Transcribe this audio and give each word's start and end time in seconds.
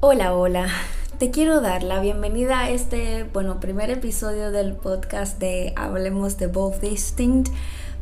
Hola, 0.00 0.32
hola. 0.36 0.68
Te 1.18 1.32
quiero 1.32 1.60
dar 1.60 1.82
la 1.82 1.98
bienvenida 1.98 2.60
a 2.60 2.70
este, 2.70 3.24
bueno, 3.32 3.58
primer 3.58 3.90
episodio 3.90 4.52
del 4.52 4.74
podcast 4.74 5.40
de 5.40 5.72
Hablemos 5.74 6.38
de 6.38 6.46
Both 6.46 6.82
Distinct. 6.82 7.50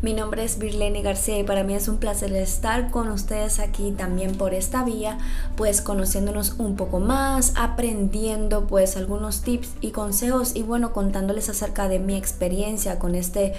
Mi 0.02 0.12
nombre 0.12 0.44
es 0.44 0.58
Birleni 0.58 1.00
García 1.00 1.38
y 1.38 1.42
para 1.42 1.64
mí 1.64 1.72
es 1.72 1.88
un 1.88 1.96
placer 1.96 2.34
estar 2.34 2.90
con 2.90 3.08
ustedes 3.08 3.60
aquí 3.60 3.92
también 3.92 4.34
por 4.34 4.52
esta 4.52 4.84
vía, 4.84 5.16
pues 5.56 5.80
conociéndonos 5.80 6.56
un 6.58 6.76
poco 6.76 7.00
más, 7.00 7.54
aprendiendo 7.56 8.66
pues 8.66 8.98
algunos 8.98 9.40
tips 9.40 9.70
y 9.80 9.92
consejos 9.92 10.54
y 10.54 10.64
bueno, 10.64 10.92
contándoles 10.92 11.48
acerca 11.48 11.88
de 11.88 11.98
mi 11.98 12.14
experiencia 12.14 12.98
con 12.98 13.14
este 13.14 13.54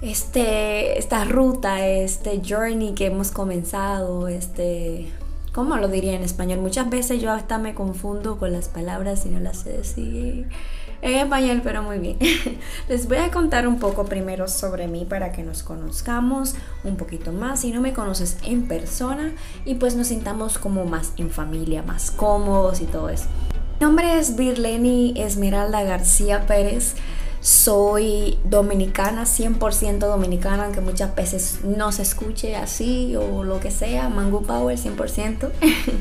este 0.00 0.96
esta 0.96 1.24
ruta, 1.24 1.84
este 1.84 2.40
journey 2.48 2.94
que 2.94 3.06
hemos 3.06 3.32
comenzado, 3.32 4.28
este 4.28 5.10
¿cómo 5.54 5.76
lo 5.76 5.88
diría 5.88 6.14
en 6.14 6.22
español? 6.22 6.58
Muchas 6.58 6.90
veces 6.90 7.22
yo 7.22 7.30
hasta 7.30 7.58
me 7.58 7.74
confundo 7.74 8.38
con 8.38 8.52
las 8.52 8.68
palabras 8.68 9.24
y 9.24 9.28
no 9.28 9.38
las 9.38 9.58
sé 9.58 9.70
decir 9.70 10.48
en 11.00 11.14
español, 11.14 11.60
pero 11.62 11.82
muy 11.82 11.98
bien. 11.98 12.18
Les 12.88 13.06
voy 13.06 13.18
a 13.18 13.30
contar 13.30 13.68
un 13.68 13.78
poco 13.78 14.04
primero 14.04 14.48
sobre 14.48 14.88
mí 14.88 15.04
para 15.04 15.32
que 15.32 15.42
nos 15.42 15.62
conozcamos 15.62 16.56
un 16.82 16.96
poquito 16.96 17.30
más. 17.30 17.60
Si 17.60 17.70
no 17.70 17.80
me 17.80 17.92
conoces 17.92 18.36
en 18.42 18.66
persona 18.66 19.32
y 19.64 19.76
pues 19.76 19.94
nos 19.94 20.08
sintamos 20.08 20.58
como 20.58 20.86
más 20.86 21.12
en 21.16 21.30
familia, 21.30 21.82
más 21.82 22.10
cómodos 22.10 22.80
y 22.80 22.86
todo 22.86 23.08
eso. 23.08 23.26
Mi 23.78 23.86
nombre 23.86 24.18
es 24.18 24.34
Birleni 24.34 25.14
Esmeralda 25.16 25.82
García 25.84 26.46
Pérez. 26.46 26.94
Soy 27.44 28.38
dominicana, 28.42 29.24
100% 29.24 29.98
dominicana, 29.98 30.64
aunque 30.64 30.80
muchas 30.80 31.14
veces 31.14 31.58
no 31.62 31.92
se 31.92 32.00
escuche 32.00 32.56
así 32.56 33.14
o 33.16 33.44
lo 33.44 33.60
que 33.60 33.70
sea, 33.70 34.08
Mango 34.08 34.40
Power 34.40 34.78
100%. 34.78 35.50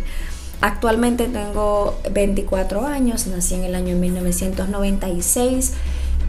Actualmente 0.61 1.25
tengo 1.25 1.99
24 2.09 2.85
años, 2.85 3.27
nací 3.27 3.55
en 3.55 3.65
el 3.65 3.75
año 3.75 3.97
1996 3.97 5.73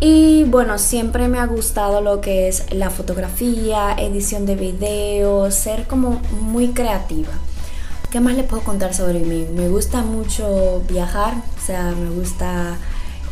y 0.01 0.43
bueno, 0.49 0.79
siempre 0.79 1.29
me 1.29 1.39
ha 1.39 1.47
gustado 1.47 2.01
lo 2.01 2.21
que 2.21 2.49
es 2.49 2.73
la 2.73 2.91
fotografía, 2.91 3.95
edición 3.97 4.47
de 4.47 4.57
videos, 4.57 5.55
ser 5.55 5.87
como 5.87 6.21
muy 6.41 6.71
creativa. 6.71 7.31
¿Qué 8.11 8.19
más 8.19 8.35
le 8.35 8.43
puedo 8.43 8.65
contar 8.65 8.93
sobre 8.95 9.21
mí? 9.21 9.47
Me 9.55 9.69
gusta 9.69 10.03
mucho 10.03 10.83
viajar, 10.89 11.35
o 11.57 11.65
sea, 11.65 11.93
me 11.93 12.11
gusta 12.11 12.79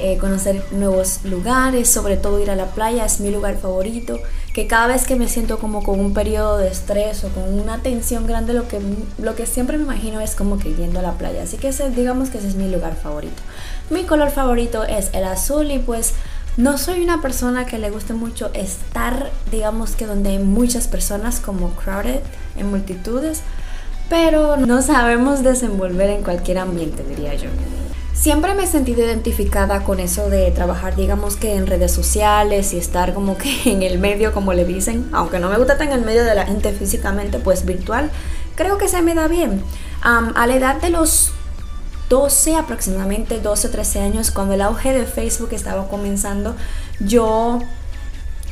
eh, 0.05 0.19
conocer 0.19 0.65
nuevos 0.73 1.21
lugares, 1.23 1.89
sobre 1.89 2.17
todo 2.17 2.41
ir 2.41 2.51
a 2.51 2.57
la 2.57 2.67
playa, 2.67 3.05
es 3.05 3.21
mi 3.21 3.31
lugar 3.31 3.57
favorito, 3.57 4.19
que 4.53 4.67
cada 4.67 4.89
vez 4.89 5.07
que 5.07 5.15
me 5.15 5.29
siento 5.29 5.61
como 5.61 5.85
con 5.85 6.01
un 6.01 6.13
periodo 6.13 6.59
de 6.59 6.67
estrés 6.67 7.23
o 7.23 7.29
con 7.29 7.45
una 7.61 7.79
tensión 7.83 8.27
grande, 8.27 8.53
lo 8.53 8.67
que, 8.67 8.81
lo 9.19 9.37
que 9.37 9.47
siempre 9.47 9.79
me 9.79 9.85
imagino 9.85 10.21
es 10.21 10.35
como 10.35 10.59
que 10.59 10.75
yendo 10.75 10.99
a 10.99 11.03
la 11.03 11.13
playa, 11.13 11.45
así 11.45 11.57
que 11.57 11.71
digamos 11.91 12.31
que 12.31 12.39
ese 12.39 12.49
es 12.49 12.57
mi 12.57 12.69
lugar 12.69 12.97
favorito. 12.97 13.41
Mi 13.91 14.03
color 14.03 14.31
favorito 14.31 14.83
es 14.83 15.11
el 15.13 15.23
azul 15.23 15.71
y 15.71 15.79
pues 15.79 16.15
no 16.57 16.79
soy 16.79 17.05
una 17.05 17.23
persona 17.23 17.65
que 17.65 17.79
le 17.79 17.91
guste 17.91 18.13
mucho 18.13 18.51
estar, 18.55 19.31
digamos 19.53 19.95
que 19.95 20.07
donde 20.07 20.31
hay 20.31 20.39
muchas 20.41 20.89
personas 20.89 21.39
como 21.39 21.71
crowded, 21.77 22.23
en 22.57 22.71
multitudes, 22.71 23.43
pero 24.11 24.57
no 24.57 24.83
sabemos 24.83 25.45
desenvolver 25.45 26.11
en 26.11 26.25
cualquier 26.25 26.59
ambiente, 26.59 27.05
diría 27.05 27.35
yo. 27.35 27.51
Siempre 28.15 28.55
me 28.55 28.65
he 28.65 28.67
sentido 28.67 29.05
identificada 29.05 29.85
con 29.85 29.99
eso 29.99 30.29
de 30.29 30.51
trabajar, 30.51 30.95
digamos 30.95 31.37
que 31.37 31.55
en 31.55 31.67
redes 31.67 31.93
sociales 31.93 32.73
y 32.73 32.79
estar 32.79 33.15
como 33.15 33.37
que 33.37 33.73
en 33.73 33.83
el 33.83 33.99
medio, 33.99 34.33
como 34.33 34.53
le 34.53 34.65
dicen, 34.65 35.09
aunque 35.13 35.39
no 35.39 35.49
me 35.49 35.57
gusta 35.57 35.73
estar 35.73 35.89
en 35.89 35.95
el 35.95 36.05
medio 36.05 36.25
de 36.25 36.35
la 36.35 36.47
gente 36.47 36.73
físicamente, 36.73 37.39
pues 37.39 37.65
virtual, 37.65 38.11
creo 38.55 38.79
que 38.79 38.89
se 38.89 39.03
me 39.03 39.15
da 39.15 39.29
bien. 39.29 39.63
a 40.03 40.47
la 40.47 40.55
edad 40.55 40.81
de 40.81 40.91
los 40.91 41.33
12, 42.09 42.57
aproximadamente 42.57 43.41
12 43.41 43.69
o 43.69 43.71
13 43.71 44.01
años, 44.01 44.31
cuando 44.31 44.55
el 44.55 44.61
auge 44.61 44.93
de 44.93 45.07
Facebook 45.07 45.49
estaba 45.53 45.89
comenzando, 45.89 46.55
yo 47.01 47.61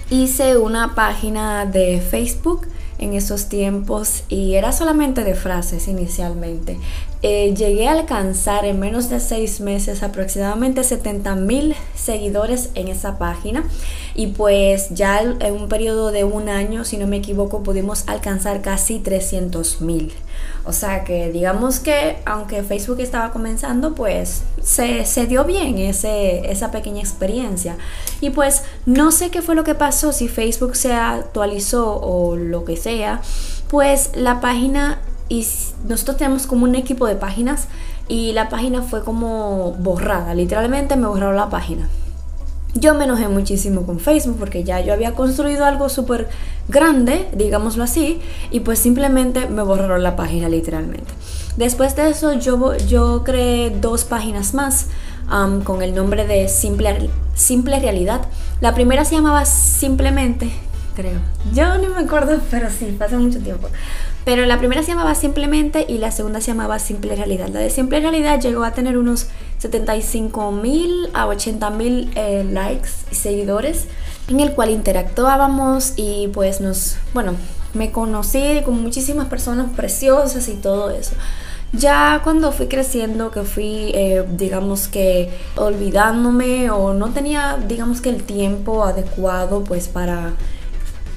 hice 0.08 0.56
una 0.56 0.94
página 0.94 1.66
de 1.66 2.00
Facebook 2.00 2.66
en 2.98 3.14
esos 3.14 3.48
tiempos 3.48 4.24
y 4.28 4.54
era 4.54 4.72
solamente 4.72 5.24
de 5.24 5.34
frases 5.34 5.88
inicialmente. 5.88 6.78
Eh, 7.22 7.52
llegué 7.54 7.86
a 7.86 7.92
alcanzar 7.92 8.64
en 8.64 8.80
menos 8.80 9.10
de 9.10 9.20
seis 9.20 9.60
meses 9.60 10.02
aproximadamente 10.02 10.82
70 10.82 11.34
mil 11.34 11.76
seguidores 11.94 12.70
en 12.74 12.88
esa 12.88 13.18
página 13.18 13.64
y 14.14 14.28
pues 14.28 14.88
ya 14.90 15.20
en 15.20 15.52
un 15.52 15.68
periodo 15.68 16.12
de 16.12 16.24
un 16.24 16.48
año, 16.48 16.82
si 16.84 16.96
no 16.96 17.06
me 17.06 17.18
equivoco, 17.18 17.62
pudimos 17.62 18.04
alcanzar 18.06 18.62
casi 18.62 19.00
300 19.00 19.82
mil. 19.82 20.14
O 20.64 20.72
sea 20.72 21.04
que 21.04 21.30
digamos 21.30 21.78
que 21.78 22.16
aunque 22.24 22.62
Facebook 22.62 23.00
estaba 23.00 23.32
comenzando, 23.32 23.94
pues 23.94 24.42
se, 24.62 25.04
se, 25.04 25.26
dio 25.26 25.44
bien 25.44 25.78
ese, 25.78 26.50
esa 26.50 26.70
pequeña 26.70 27.00
experiencia. 27.00 27.76
Y 28.22 28.30
pues 28.30 28.62
no 28.86 29.10
sé 29.10 29.30
qué 29.30 29.42
fue 29.42 29.54
lo 29.54 29.64
que 29.64 29.74
pasó, 29.74 30.12
si 30.12 30.28
Facebook 30.28 30.74
se 30.74 30.94
actualizó 30.94 32.00
o 32.00 32.36
lo 32.36 32.64
que 32.64 32.76
sea, 32.76 33.20
pues 33.70 34.10
la 34.14 34.40
página, 34.40 34.99
y 35.30 35.46
nosotros 35.88 36.18
tenemos 36.18 36.46
como 36.46 36.64
un 36.64 36.74
equipo 36.74 37.06
de 37.06 37.14
páginas 37.14 37.68
y 38.08 38.32
la 38.32 38.50
página 38.50 38.82
fue 38.82 39.02
como 39.04 39.72
borrada, 39.78 40.34
literalmente 40.34 40.96
me 40.96 41.06
borraron 41.06 41.36
la 41.36 41.48
página. 41.48 41.88
Yo 42.74 42.94
me 42.94 43.04
enojé 43.04 43.28
muchísimo 43.28 43.86
con 43.86 43.98
Facebook 43.98 44.36
porque 44.38 44.62
ya 44.62 44.80
yo 44.80 44.92
había 44.92 45.14
construido 45.14 45.64
algo 45.64 45.88
súper 45.88 46.28
grande, 46.68 47.28
digámoslo 47.32 47.82
así, 47.82 48.20
y 48.50 48.60
pues 48.60 48.78
simplemente 48.78 49.48
me 49.48 49.62
borraron 49.62 50.02
la 50.02 50.14
página 50.14 50.48
literalmente. 50.48 51.10
Después 51.56 51.96
de 51.96 52.10
eso 52.10 52.32
yo, 52.34 52.76
yo 52.76 53.24
creé 53.24 53.70
dos 53.70 54.04
páginas 54.04 54.52
más 54.54 54.86
con 55.64 55.82
el 55.82 55.94
nombre 55.94 56.26
de 56.26 56.48
Simple, 56.48 57.08
Simple 57.34 57.78
Realidad. 57.78 58.22
La 58.60 58.74
primera 58.74 59.04
se 59.04 59.14
llamaba 59.14 59.44
Simplemente, 59.44 60.50
creo. 60.94 61.20
Yo 61.54 61.78
no 61.78 61.94
me 61.94 62.00
acuerdo, 62.00 62.40
pero 62.50 62.68
sí, 62.70 62.96
hace 63.00 63.16
mucho 63.16 63.38
tiempo. 63.40 63.68
Pero 64.24 64.44
la 64.46 64.58
primera 64.58 64.82
se 64.82 64.88
llamaba 64.88 65.14
Simplemente 65.14 65.86
y 65.88 65.98
la 65.98 66.10
segunda 66.10 66.40
se 66.40 66.48
llamaba 66.48 66.78
Simple 66.78 67.16
Realidad. 67.16 67.48
La 67.48 67.60
de 67.60 67.70
Simple 67.70 68.00
Realidad 68.00 68.40
llegó 68.40 68.64
a 68.64 68.72
tener 68.72 68.98
unos 68.98 69.28
75 69.58 70.52
mil 70.52 71.08
a 71.14 71.26
80 71.26 71.70
mil 71.70 72.10
eh, 72.14 72.44
likes 72.50 72.90
y 73.10 73.14
seguidores 73.14 73.86
en 74.28 74.40
el 74.40 74.52
cual 74.52 74.70
interactuábamos 74.70 75.94
y 75.96 76.28
pues 76.28 76.60
nos, 76.60 76.96
bueno, 77.12 77.34
me 77.74 77.90
conocí 77.90 78.62
con 78.64 78.80
muchísimas 78.82 79.28
personas 79.28 79.70
preciosas 79.74 80.48
y 80.48 80.54
todo 80.54 80.90
eso. 80.90 81.12
Ya 81.72 82.20
cuando 82.24 82.50
fui 82.50 82.66
creciendo, 82.66 83.30
que 83.30 83.42
fui, 83.42 83.92
eh, 83.94 84.24
digamos 84.32 84.88
que 84.88 85.30
olvidándome 85.56 86.70
o 86.70 86.94
no 86.94 87.10
tenía, 87.10 87.58
digamos 87.68 88.00
que 88.00 88.08
el 88.08 88.24
tiempo 88.24 88.84
adecuado 88.84 89.62
pues 89.62 89.86
para 89.86 90.32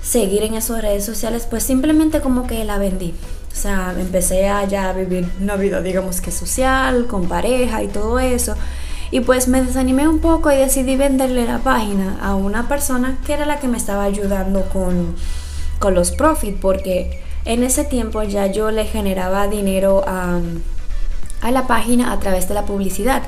seguir 0.03 0.43
en 0.43 0.53
esas 0.53 0.81
redes 0.81 1.05
sociales, 1.05 1.47
pues 1.49 1.63
simplemente 1.63 2.21
como 2.21 2.45
que 2.45 2.63
la 2.65 2.77
vendí. 2.77 3.13
O 3.51 3.55
sea, 3.55 3.95
empecé 3.97 4.47
a 4.49 4.65
ya 4.65 4.91
vivir 4.93 5.29
una 5.41 5.55
vida, 5.55 5.81
digamos 5.81 6.21
que 6.21 6.31
social, 6.31 7.07
con 7.07 7.27
pareja 7.27 7.81
y 7.83 7.87
todo 7.87 8.19
eso. 8.19 8.55
Y 9.11 9.21
pues 9.21 9.47
me 9.47 9.63
desanimé 9.63 10.07
un 10.07 10.19
poco 10.19 10.51
y 10.51 10.57
decidí 10.57 10.97
venderle 10.97 11.45
la 11.45 11.59
página 11.59 12.17
a 12.21 12.35
una 12.35 12.67
persona 12.67 13.19
que 13.25 13.33
era 13.33 13.45
la 13.45 13.59
que 13.59 13.67
me 13.67 13.77
estaba 13.77 14.03
ayudando 14.03 14.65
con, 14.69 15.15
con 15.79 15.93
los 15.93 16.11
profits, 16.11 16.57
porque 16.59 17.21
en 17.45 17.63
ese 17.63 17.83
tiempo 17.83 18.23
ya 18.23 18.47
yo 18.47 18.71
le 18.71 18.85
generaba 18.85 19.47
dinero 19.47 20.03
a, 20.07 20.39
a 21.41 21.51
la 21.51 21.67
página 21.67 22.11
a 22.11 22.19
través 22.19 22.47
de 22.47 22.55
la 22.55 22.65
publicidad. 22.65 23.21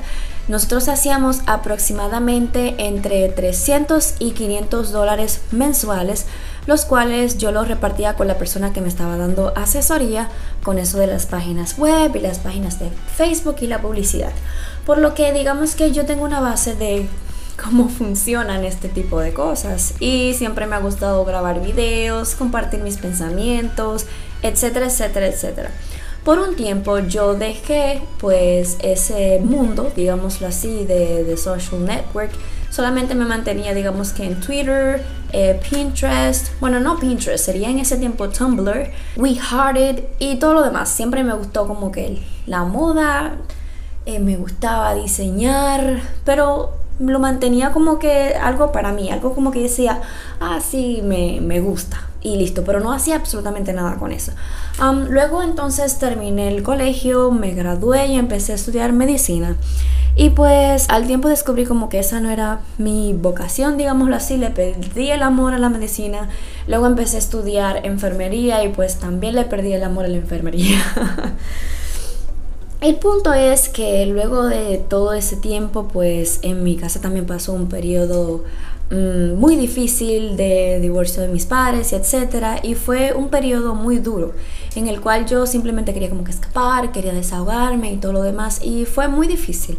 Nosotros 0.48 0.88
hacíamos 0.88 1.40
aproximadamente 1.46 2.74
entre 2.78 3.28
300 3.28 4.14
y 4.18 4.32
500 4.32 4.90
dólares 4.90 5.40
mensuales 5.50 6.26
los 6.66 6.84
cuales 6.84 7.38
yo 7.38 7.52
los 7.52 7.68
repartía 7.68 8.14
con 8.14 8.28
la 8.28 8.38
persona 8.38 8.72
que 8.72 8.80
me 8.80 8.88
estaba 8.88 9.16
dando 9.16 9.52
asesoría 9.56 10.28
con 10.62 10.78
eso 10.78 10.98
de 10.98 11.06
las 11.06 11.26
páginas 11.26 11.78
web 11.78 12.14
y 12.14 12.20
las 12.20 12.38
páginas 12.38 12.78
de 12.78 12.90
Facebook 13.16 13.56
y 13.60 13.68
la 13.68 13.80
publicidad. 13.80 14.32
Por 14.84 14.98
lo 14.98 15.14
que 15.14 15.32
digamos 15.32 15.74
que 15.74 15.92
yo 15.92 16.04
tengo 16.04 16.24
una 16.24 16.40
base 16.40 16.74
de 16.74 17.06
cómo 17.62 17.88
funcionan 17.88 18.64
este 18.64 18.88
tipo 18.88 19.20
de 19.20 19.32
cosas 19.32 19.94
y 20.00 20.34
siempre 20.34 20.66
me 20.66 20.76
ha 20.76 20.80
gustado 20.80 21.24
grabar 21.24 21.62
videos, 21.62 22.34
compartir 22.34 22.80
mis 22.80 22.98
pensamientos, 22.98 24.06
etcétera, 24.42 24.86
etcétera, 24.86 25.26
etcétera. 25.28 25.70
Por 26.24 26.40
un 26.40 26.56
tiempo 26.56 26.98
yo 26.98 27.34
dejé 27.34 28.02
pues 28.18 28.78
ese 28.80 29.38
mundo, 29.38 29.92
digámoslo 29.94 30.48
así, 30.48 30.84
de, 30.84 31.22
de 31.22 31.36
social 31.36 31.84
network 31.84 32.32
solamente 32.70 33.14
me 33.14 33.24
mantenía, 33.24 33.74
digamos 33.74 34.12
que 34.12 34.24
en 34.24 34.40
Twitter, 34.40 35.02
eh, 35.32 35.60
Pinterest, 35.68 36.48
bueno, 36.60 36.80
no 36.80 36.98
Pinterest, 36.98 37.44
sería 37.44 37.70
en 37.70 37.78
ese 37.78 37.96
tiempo 37.96 38.28
Tumblr, 38.28 38.90
WeHearted 39.16 40.04
y 40.18 40.36
todo 40.36 40.54
lo 40.54 40.62
demás. 40.62 40.88
Siempre 40.88 41.24
me 41.24 41.34
gustó 41.34 41.66
como 41.66 41.90
que 41.90 42.22
la 42.46 42.64
moda, 42.64 43.36
eh, 44.06 44.18
me 44.18 44.36
gustaba 44.36 44.94
diseñar, 44.94 46.00
pero 46.24 46.74
lo 46.98 47.18
mantenía 47.18 47.72
como 47.72 47.98
que 47.98 48.34
algo 48.34 48.72
para 48.72 48.92
mí, 48.92 49.10
algo 49.10 49.34
como 49.34 49.50
que 49.50 49.62
decía, 49.62 50.00
ah, 50.40 50.60
sí, 50.60 51.00
me, 51.04 51.40
me 51.40 51.60
gusta. 51.60 52.08
y 52.22 52.36
listo, 52.36 52.64
pero 52.64 52.80
no 52.80 52.92
hacía 52.92 53.16
absolutamente 53.16 53.72
nada 53.72 53.96
con 53.96 54.10
eso. 54.12 54.32
luego 55.08 55.42
entonces 55.42 55.98
terminé 55.98 56.48
el 56.48 56.62
colegio, 56.62 57.30
me 57.30 57.52
gradué 57.54 58.06
y 58.06 58.16
empecé 58.16 58.52
a 58.52 58.54
estudiar 58.56 58.92
medicina. 58.92 59.56
Y 60.18 60.30
pues 60.30 60.86
al 60.88 61.06
tiempo 61.06 61.28
descubrí 61.28 61.66
como 61.66 61.90
que 61.90 61.98
esa 61.98 62.20
no 62.20 62.30
era 62.30 62.60
mi 62.78 63.12
vocación, 63.12 63.76
digámoslo 63.76 64.16
así, 64.16 64.38
le 64.38 64.48
perdí 64.48 65.10
el 65.10 65.22
amor 65.22 65.52
a 65.52 65.58
la 65.58 65.68
medicina. 65.68 66.30
Luego 66.66 66.86
empecé 66.86 67.16
a 67.16 67.18
estudiar 67.18 67.84
enfermería 67.84 68.64
y 68.64 68.70
pues 68.70 68.96
también 68.96 69.34
le 69.34 69.44
perdí 69.44 69.74
el 69.74 69.84
amor 69.84 70.06
a 70.06 70.08
la 70.08 70.16
enfermería. 70.16 70.78
el 72.80 72.96
punto 72.96 73.34
es 73.34 73.68
que 73.68 74.06
luego 74.06 74.46
de 74.46 74.78
todo 74.78 75.12
ese 75.12 75.36
tiempo, 75.36 75.86
pues 75.88 76.38
en 76.40 76.64
mi 76.64 76.76
casa 76.76 77.02
también 77.02 77.26
pasó 77.26 77.52
un 77.52 77.68
periodo 77.68 78.42
muy 78.90 79.56
difícil 79.56 80.36
de 80.36 80.78
divorcio 80.80 81.22
de 81.22 81.28
mis 81.28 81.44
padres 81.44 81.92
y 81.92 81.96
etcétera 81.96 82.60
y 82.62 82.74
fue 82.74 83.12
un 83.12 83.30
periodo 83.30 83.74
muy 83.74 83.98
duro 83.98 84.32
en 84.76 84.86
el 84.86 85.00
cual 85.00 85.26
yo 85.26 85.46
simplemente 85.46 85.92
quería 85.92 86.08
como 86.08 86.22
que 86.22 86.30
escapar, 86.30 86.92
quería 86.92 87.12
desahogarme 87.12 87.92
y 87.92 87.96
todo 87.96 88.12
lo 88.12 88.22
demás 88.22 88.60
y 88.62 88.84
fue 88.84 89.08
muy 89.08 89.26
difícil. 89.26 89.78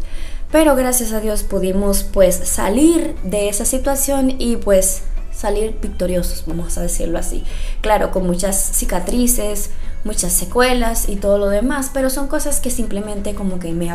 Pero 0.50 0.76
gracias 0.76 1.12
a 1.12 1.20
Dios 1.20 1.42
pudimos 1.42 2.02
pues 2.02 2.34
salir 2.34 3.14
de 3.22 3.48
esa 3.48 3.64
situación 3.64 4.34
y 4.38 4.56
pues 4.56 5.02
salir 5.30 5.76
victoriosos, 5.80 6.44
vamos 6.46 6.76
a 6.78 6.82
decirlo 6.82 7.18
así. 7.18 7.44
Claro, 7.80 8.10
con 8.10 8.26
muchas 8.26 8.56
cicatrices, 8.74 9.70
muchas 10.04 10.32
secuelas 10.32 11.08
y 11.08 11.16
todo 11.16 11.38
lo 11.38 11.48
demás, 11.48 11.90
pero 11.92 12.10
son 12.10 12.28
cosas 12.28 12.60
que 12.60 12.70
simplemente 12.70 13.34
como 13.34 13.58
que 13.58 13.72
me, 13.72 13.94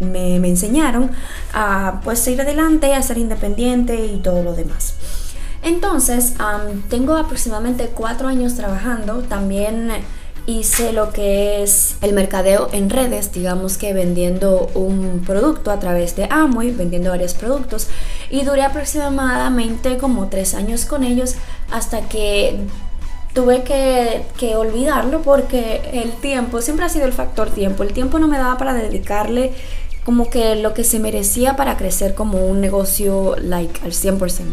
me, 0.00 0.38
me 0.38 0.48
enseñaron 0.48 1.10
a 1.52 2.00
pues 2.04 2.26
ir 2.28 2.40
adelante, 2.40 2.94
a 2.94 3.02
ser 3.02 3.18
independiente 3.18 4.06
y 4.06 4.18
todo 4.18 4.42
lo 4.42 4.54
demás. 4.54 4.94
Entonces, 5.62 6.34
tengo 6.88 7.16
aproximadamente 7.16 7.90
cuatro 7.94 8.28
años 8.28 8.54
trabajando, 8.54 9.22
también 9.22 9.90
hice 10.46 10.92
lo 10.92 11.12
que 11.12 11.62
es 11.62 11.96
el 12.00 12.14
mercadeo 12.14 12.70
en 12.72 12.88
redes, 12.88 13.32
digamos 13.32 13.76
que 13.76 13.92
vendiendo 13.92 14.70
un 14.74 15.22
producto 15.26 15.70
a 15.70 15.78
través 15.78 16.16
de 16.16 16.24
Amway, 16.30 16.70
vendiendo 16.70 17.10
varios 17.10 17.34
productos 17.34 17.88
y 18.30 18.44
duré 18.44 18.62
aproximadamente 18.62 19.98
como 19.98 20.28
tres 20.28 20.54
años 20.54 20.86
con 20.86 21.04
ellos 21.04 21.34
hasta 21.70 22.00
que 22.08 22.60
tuve 23.34 23.62
que, 23.62 24.22
que, 24.38 24.56
olvidarlo 24.56 25.22
porque 25.22 25.80
el 25.92 26.12
tiempo, 26.12 26.60
siempre 26.60 26.86
ha 26.86 26.88
sido 26.88 27.06
el 27.06 27.12
factor 27.12 27.50
tiempo, 27.50 27.82
el 27.82 27.92
tiempo 27.92 28.18
no 28.18 28.28
me 28.28 28.38
daba 28.38 28.58
para 28.58 28.74
dedicarle 28.74 29.52
como 30.04 30.30
que 30.30 30.56
lo 30.56 30.74
que 30.74 30.84
se 30.84 30.98
merecía 30.98 31.56
para 31.56 31.76
crecer 31.76 32.14
como 32.14 32.46
un 32.46 32.60
negocio 32.60 33.36
like 33.40 33.80
al 33.84 33.92
100%. 33.92 34.44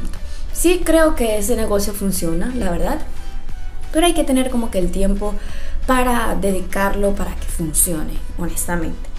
Sí 0.54 0.82
creo 0.84 1.16
que 1.16 1.38
ese 1.38 1.56
negocio 1.56 1.94
funciona, 1.94 2.52
la 2.56 2.72
verdad, 2.72 3.00
pero 3.92 4.06
hay 4.06 4.14
que 4.14 4.24
tener 4.24 4.50
como 4.50 4.70
que 4.72 4.80
el 4.80 4.92
tiempo 4.92 5.34
para 5.86 6.36
dedicarlo 6.36 7.16
para 7.16 7.34
que 7.36 7.46
funcione, 7.46 8.14
honestamente. 8.38 9.10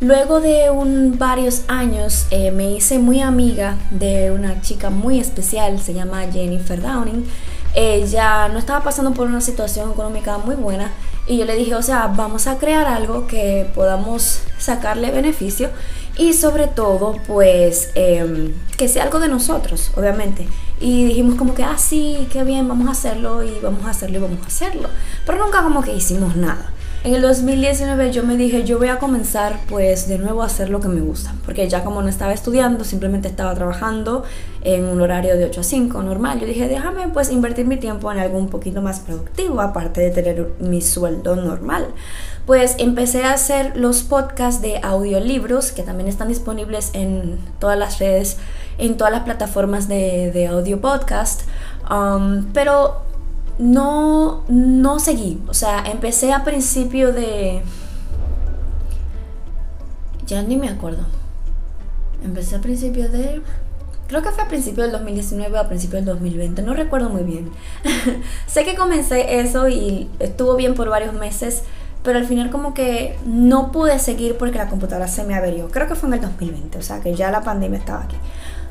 Luego 0.00 0.40
de 0.40 0.70
un, 0.70 1.18
varios 1.18 1.62
años 1.66 2.26
eh, 2.30 2.52
me 2.52 2.70
hice 2.70 2.98
muy 2.98 3.20
amiga 3.20 3.78
de 3.90 4.30
una 4.30 4.60
chica 4.60 4.90
muy 4.90 5.18
especial, 5.18 5.80
se 5.80 5.92
llama 5.92 6.26
Jennifer 6.32 6.80
Downing. 6.80 7.24
Ella 7.80 8.48
no 8.48 8.58
estaba 8.58 8.82
pasando 8.82 9.12
por 9.12 9.28
una 9.28 9.40
situación 9.40 9.92
económica 9.92 10.36
muy 10.38 10.56
buena 10.56 10.90
y 11.28 11.38
yo 11.38 11.44
le 11.44 11.54
dije, 11.54 11.76
o 11.76 11.82
sea, 11.82 12.08
vamos 12.08 12.48
a 12.48 12.58
crear 12.58 12.88
algo 12.88 13.28
que 13.28 13.70
podamos 13.72 14.40
sacarle 14.58 15.12
beneficio 15.12 15.70
y 16.16 16.32
sobre 16.32 16.66
todo 16.66 17.14
pues 17.28 17.92
em, 17.94 18.52
que 18.76 18.88
sea 18.88 19.04
algo 19.04 19.20
de 19.20 19.28
nosotros, 19.28 19.92
obviamente. 19.94 20.48
Y 20.80 21.04
dijimos 21.04 21.36
como 21.36 21.54
que, 21.54 21.62
ah, 21.62 21.78
sí, 21.78 22.26
qué 22.32 22.42
bien, 22.42 22.66
vamos 22.66 22.88
a 22.88 22.90
hacerlo 22.90 23.44
y 23.44 23.56
vamos 23.62 23.84
a 23.86 23.90
hacerlo 23.90 24.18
y 24.18 24.22
vamos 24.22 24.42
a 24.42 24.46
hacerlo. 24.48 24.88
Pero 25.24 25.38
nunca 25.38 25.62
como 25.62 25.80
que 25.80 25.94
hicimos 25.94 26.34
nada. 26.34 26.72
En 27.04 27.14
el 27.14 27.22
2019 27.22 28.10
yo 28.10 28.24
me 28.24 28.36
dije, 28.36 28.64
yo 28.64 28.76
voy 28.76 28.88
a 28.88 28.98
comenzar 28.98 29.60
pues 29.68 30.08
de 30.08 30.18
nuevo 30.18 30.42
a 30.42 30.46
hacer 30.46 30.68
lo 30.68 30.80
que 30.80 30.88
me 30.88 31.00
gusta, 31.00 31.32
porque 31.44 31.68
ya 31.68 31.84
como 31.84 32.02
no 32.02 32.08
estaba 32.08 32.32
estudiando, 32.32 32.82
simplemente 32.82 33.28
estaba 33.28 33.54
trabajando 33.54 34.24
en 34.62 34.84
un 34.84 35.00
horario 35.00 35.36
de 35.36 35.44
8 35.44 35.60
a 35.60 35.64
5 35.64 36.02
normal. 36.02 36.40
Yo 36.40 36.46
dije, 36.46 36.66
déjame 36.66 37.06
pues 37.08 37.30
invertir 37.30 37.66
mi 37.66 37.76
tiempo 37.76 38.10
en 38.10 38.18
algo 38.18 38.36
un 38.36 38.48
poquito 38.48 38.82
más 38.82 38.98
productivo, 38.98 39.60
aparte 39.60 40.00
de 40.00 40.10
tener 40.10 40.54
mi 40.58 40.82
sueldo 40.82 41.36
normal. 41.36 41.86
Pues 42.46 42.74
empecé 42.78 43.22
a 43.22 43.32
hacer 43.34 43.76
los 43.76 44.02
podcasts 44.02 44.60
de 44.60 44.80
audiolibros, 44.82 45.70
que 45.70 45.84
también 45.84 46.08
están 46.08 46.26
disponibles 46.26 46.90
en 46.94 47.38
todas 47.60 47.78
las 47.78 48.00
redes, 48.00 48.38
en 48.76 48.96
todas 48.96 49.12
las 49.12 49.22
plataformas 49.22 49.86
de, 49.86 50.32
de 50.32 50.48
audio 50.48 50.80
podcast. 50.80 51.42
Um, 51.88 52.46
pero 52.52 53.07
no, 53.58 54.44
no 54.48 54.98
seguí. 54.98 55.40
O 55.48 55.54
sea, 55.54 55.84
empecé 55.86 56.32
a 56.32 56.44
principio 56.44 57.12
de... 57.12 57.62
Ya 60.26 60.42
ni 60.42 60.56
me 60.56 60.68
acuerdo. 60.68 61.04
Empecé 62.22 62.56
a 62.56 62.60
principio 62.60 63.08
de... 63.08 63.42
Creo 64.06 64.22
que 64.22 64.30
fue 64.30 64.42
a 64.42 64.48
principio 64.48 64.84
del 64.84 64.92
2019 64.92 65.58
o 65.58 65.60
a 65.60 65.68
principio 65.68 65.96
del 65.96 66.06
2020, 66.06 66.62
no 66.62 66.72
recuerdo 66.72 67.10
muy 67.10 67.24
bien. 67.24 67.50
sé 68.46 68.64
que 68.64 68.74
comencé 68.74 69.40
eso 69.40 69.68
y 69.68 70.08
estuvo 70.18 70.56
bien 70.56 70.74
por 70.74 70.88
varios 70.88 71.12
meses, 71.12 71.62
pero 72.02 72.18
al 72.18 72.24
final 72.24 72.50
como 72.50 72.72
que 72.72 73.18
no 73.26 73.70
pude 73.70 73.98
seguir 73.98 74.38
porque 74.38 74.56
la 74.56 74.70
computadora 74.70 75.08
se 75.08 75.24
me 75.24 75.34
averió. 75.34 75.68
Creo 75.70 75.88
que 75.88 75.94
fue 75.94 76.08
en 76.08 76.14
el 76.14 76.20
2020, 76.22 76.78
o 76.78 76.82
sea 76.82 77.00
que 77.02 77.14
ya 77.14 77.30
la 77.30 77.42
pandemia 77.42 77.78
estaba 77.78 78.04
aquí. 78.04 78.16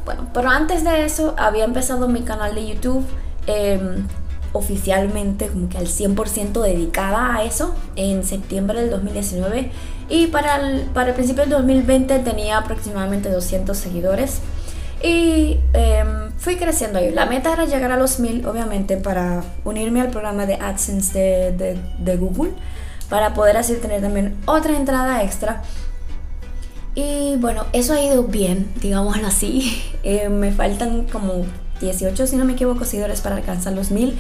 Bueno, 0.06 0.28
pero 0.34 0.50
antes 0.50 0.84
de 0.84 1.06
eso 1.06 1.36
había 1.38 1.66
empezado 1.66 2.08
mi 2.08 2.22
canal 2.22 2.56
de 2.56 2.68
YouTube. 2.70 3.06
Em, 3.46 4.08
oficialmente 4.54 5.48
como 5.48 5.70
que 5.70 5.78
al 5.78 5.88
100% 5.88 6.62
dedicada 6.62 7.36
a 7.36 7.44
eso 7.44 7.76
en 7.96 8.24
septiembre 8.24 8.82
del 8.82 8.90
2019 8.90 9.72
y 10.10 10.28
para 10.28 10.56
el, 10.58 10.82
para 10.94 11.10
el 11.10 11.16
principio 11.16 11.44
del 11.44 11.52
2020 11.52 12.20
tenía 12.20 12.58
aproximadamente 12.58 13.30
200 13.30 13.78
seguidores 13.78 14.42
y 15.04 15.60
em, 15.74 16.32
fui 16.38 16.56
creciendo 16.56 17.00
ahí. 17.00 17.12
La 17.12 17.26
meta 17.26 17.54
era 17.54 17.66
llegar 17.66 17.92
a 17.92 17.98
los 17.98 18.20
1000 18.20 18.46
obviamente 18.48 18.98
para 18.98 19.44
unirme 19.64 20.02
al 20.02 20.10
programa 20.10 20.46
de 20.46 20.56
AdSense 20.56 21.52
de, 21.52 21.78
de, 22.00 22.18
Google 22.18 22.52
para 23.10 23.34
poder 23.34 23.58
así 23.58 23.76
tener 23.76 24.02
también 24.02 24.36
otra 24.46 24.76
entrada 24.76 25.24
extra. 25.24 25.62
Y 26.96 27.36
bueno, 27.38 27.66
eso 27.74 27.94
ha 27.94 28.02
ido 28.02 28.24
bien, 28.24 28.72
digámoslo 28.82 29.28
así. 29.28 29.84
Eh, 30.04 30.30
me 30.30 30.54
faltan 30.54 31.04
como 31.04 31.44
18, 31.80 32.28
si 32.28 32.36
no 32.36 32.46
me 32.46 32.54
equivoco, 32.54 32.86
seguidores 32.86 33.22
para 33.22 33.36
alcanzar 33.36 33.74
los 33.74 33.92
1000. 33.92 34.18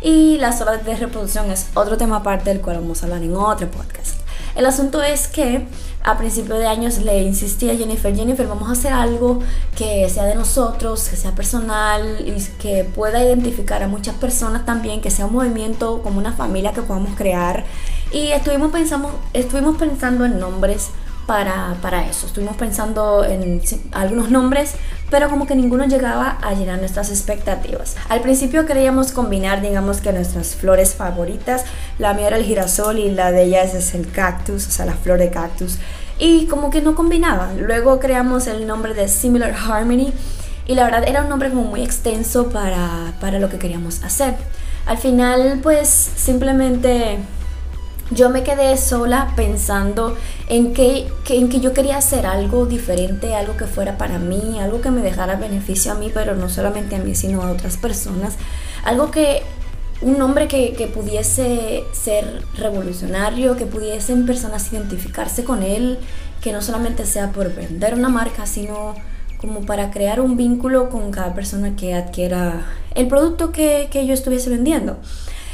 Y 0.00 0.38
las 0.38 0.60
horas 0.60 0.84
de 0.84 0.94
reproducción 0.96 1.50
es 1.50 1.68
otro 1.74 1.96
tema 1.96 2.16
aparte 2.16 2.50
del 2.50 2.60
cual 2.60 2.76
vamos 2.76 3.02
a 3.02 3.06
hablar 3.06 3.22
en 3.22 3.34
otro 3.34 3.70
podcast. 3.70 4.16
El 4.54 4.66
asunto 4.66 5.02
es 5.02 5.28
que 5.28 5.66
a 6.02 6.16
principio 6.16 6.56
de 6.56 6.66
años 6.66 6.98
le 6.98 7.22
insistí 7.22 7.70
a 7.70 7.76
Jennifer, 7.76 8.14
Jennifer, 8.14 8.46
vamos 8.46 8.68
a 8.68 8.72
hacer 8.72 8.92
algo 8.92 9.40
que 9.76 10.08
sea 10.08 10.24
de 10.24 10.34
nosotros, 10.34 11.08
que 11.08 11.16
sea 11.16 11.32
personal 11.34 12.24
y 12.26 12.40
que 12.60 12.84
pueda 12.84 13.22
identificar 13.22 13.82
a 13.82 13.88
muchas 13.88 14.14
personas 14.16 14.64
también, 14.64 15.00
que 15.00 15.10
sea 15.10 15.26
un 15.26 15.34
movimiento 15.34 16.02
como 16.02 16.18
una 16.18 16.32
familia 16.32 16.72
que 16.72 16.82
podamos 16.82 17.16
crear. 17.16 17.64
Y 18.12 18.28
estuvimos, 18.28 18.72
pensando, 18.72 19.16
estuvimos 19.32 19.76
pensando 19.76 20.24
en 20.24 20.40
nombres 20.40 20.88
para, 21.28 21.76
para 21.82 22.08
eso. 22.08 22.26
Estuvimos 22.26 22.56
pensando 22.56 23.22
en 23.22 23.60
algunos 23.92 24.30
nombres, 24.30 24.72
pero 25.10 25.28
como 25.28 25.46
que 25.46 25.54
ninguno 25.54 25.84
llegaba 25.84 26.38
a 26.40 26.54
llenar 26.54 26.78
nuestras 26.78 27.10
expectativas. 27.10 27.96
Al 28.08 28.22
principio 28.22 28.64
queríamos 28.64 29.12
combinar, 29.12 29.60
digamos 29.60 30.00
que 30.00 30.10
nuestras 30.10 30.56
flores 30.56 30.94
favoritas. 30.94 31.66
La 31.98 32.14
mía 32.14 32.28
era 32.28 32.38
el 32.38 32.44
girasol 32.44 32.98
y 32.98 33.10
la 33.10 33.30
de 33.30 33.42
ellas 33.42 33.74
es 33.74 33.94
el 33.94 34.10
cactus, 34.10 34.68
o 34.68 34.70
sea, 34.70 34.86
la 34.86 34.94
flor 34.94 35.18
de 35.18 35.28
cactus. 35.28 35.76
Y 36.18 36.46
como 36.46 36.70
que 36.70 36.80
no 36.80 36.94
combinaban. 36.94 37.60
Luego 37.60 38.00
creamos 38.00 38.46
el 38.46 38.66
nombre 38.66 38.94
de 38.94 39.06
Similar 39.06 39.54
Harmony 39.54 40.14
y 40.66 40.76
la 40.76 40.84
verdad 40.84 41.04
era 41.06 41.20
un 41.20 41.28
nombre 41.28 41.50
como 41.50 41.64
muy 41.64 41.82
extenso 41.82 42.48
para, 42.48 43.12
para 43.20 43.38
lo 43.38 43.50
que 43.50 43.58
queríamos 43.58 44.02
hacer. 44.02 44.34
Al 44.86 44.96
final 44.96 45.60
pues 45.62 45.88
simplemente 46.16 47.18
yo 48.10 48.30
me 48.30 48.42
quedé 48.42 48.76
sola 48.76 49.32
pensando 49.36 50.16
en 50.48 50.72
que, 50.72 51.08
en 51.28 51.48
que 51.48 51.60
yo 51.60 51.74
quería 51.74 51.98
hacer 51.98 52.26
algo 52.26 52.66
diferente, 52.66 53.34
algo 53.34 53.56
que 53.56 53.66
fuera 53.66 53.98
para 53.98 54.18
mí, 54.18 54.58
algo 54.60 54.80
que 54.80 54.90
me 54.90 55.02
dejara 55.02 55.36
beneficio 55.36 55.92
a 55.92 55.94
mí, 55.94 56.10
pero 56.12 56.34
no 56.34 56.48
solamente 56.48 56.96
a 56.96 56.98
mí, 57.00 57.14
sino 57.14 57.42
a 57.42 57.50
otras 57.50 57.76
personas. 57.76 58.36
Algo 58.84 59.10
que, 59.10 59.42
un 60.00 60.18
nombre 60.18 60.48
que, 60.48 60.72
que 60.72 60.86
pudiese 60.86 61.84
ser 61.92 62.42
revolucionario, 62.56 63.56
que 63.56 63.66
pudiesen 63.66 64.24
personas 64.24 64.72
identificarse 64.72 65.44
con 65.44 65.62
él, 65.62 65.98
que 66.40 66.52
no 66.52 66.62
solamente 66.62 67.04
sea 67.04 67.32
por 67.32 67.54
vender 67.54 67.94
una 67.94 68.08
marca, 68.08 68.46
sino 68.46 68.94
como 69.38 69.62
para 69.62 69.90
crear 69.90 70.20
un 70.20 70.36
vínculo 70.36 70.88
con 70.88 71.10
cada 71.10 71.34
persona 71.34 71.76
que 71.76 71.94
adquiera 71.94 72.66
el 72.94 73.06
producto 73.06 73.52
que, 73.52 73.88
que 73.90 74.06
yo 74.06 74.14
estuviese 74.14 74.50
vendiendo. 74.50 74.98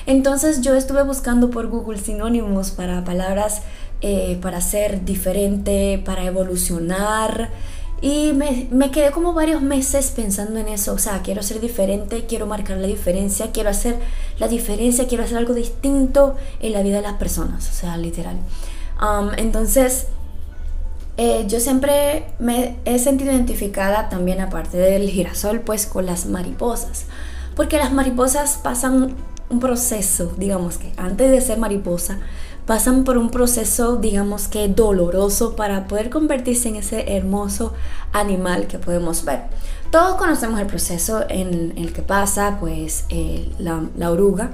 Entonces 0.06 0.60
yo 0.60 0.74
estuve 0.74 1.02
buscando 1.02 1.50
por 1.50 1.68
Google 1.68 1.98
sinónimos 1.98 2.70
para 2.70 3.04
palabras 3.04 3.62
eh, 4.06 4.38
para 4.42 4.60
ser 4.60 5.06
diferente, 5.06 6.02
para 6.04 6.24
evolucionar. 6.24 7.48
Y 8.02 8.34
me, 8.34 8.68
me, 8.70 8.90
quedé 8.90 9.10
como 9.12 9.32
varios 9.32 9.62
meses 9.62 10.12
pensando 10.14 10.60
en 10.60 10.68
eso, 10.68 10.92
o 10.92 10.98
sea, 10.98 11.22
quiero 11.22 11.42
ser 11.42 11.58
diferente, 11.58 12.26
quiero 12.26 12.46
marcar 12.46 12.76
la 12.76 12.86
diferencia, 12.86 13.50
quiero 13.50 13.70
hacer 13.70 13.96
la 14.38 14.46
diferencia, 14.46 15.08
quiero 15.08 15.24
hacer 15.24 15.38
algo 15.38 15.54
distinto 15.54 16.36
en 16.60 16.74
la 16.74 16.82
vida 16.82 16.96
de 16.96 17.02
las 17.02 17.14
personas, 17.14 17.66
o 17.70 17.72
sea, 17.72 17.96
literal. 17.96 18.36
Um, 19.00 19.30
entonces, 19.38 20.08
eh, 21.16 21.46
yo 21.48 21.58
siempre 21.60 22.26
me 22.38 22.76
he 22.84 22.98
sentido 22.98 23.32
identificada 23.32 24.10
también, 24.10 24.40
aparte 24.42 24.76
del 24.76 25.08
girasol, 25.08 25.60
pues 25.60 25.86
con 25.86 26.04
las 26.04 26.26
mariposas, 26.26 27.06
porque 27.56 27.78
las 27.78 27.90
mariposas 27.90 28.58
pasan 28.62 29.14
un 29.50 29.60
proceso, 29.60 30.32
digamos 30.38 30.78
que 30.78 30.92
antes 30.96 31.30
de 31.30 31.40
ser 31.40 31.58
mariposa, 31.58 32.18
pasan 32.66 33.04
por 33.04 33.18
un 33.18 33.30
proceso, 33.30 33.96
digamos 33.96 34.48
que 34.48 34.68
doloroso 34.68 35.54
para 35.54 35.86
poder 35.86 36.10
convertirse 36.10 36.68
en 36.68 36.76
ese 36.76 37.16
hermoso 37.16 37.74
animal 38.12 38.66
que 38.66 38.78
podemos 38.78 39.24
ver. 39.24 39.42
Todos 39.90 40.16
conocemos 40.16 40.58
el 40.60 40.66
proceso 40.66 41.24
en 41.28 41.74
el 41.76 41.92
que 41.92 42.02
pasa, 42.02 42.56
pues, 42.58 43.04
la, 43.58 44.10
oruga, 44.10 44.52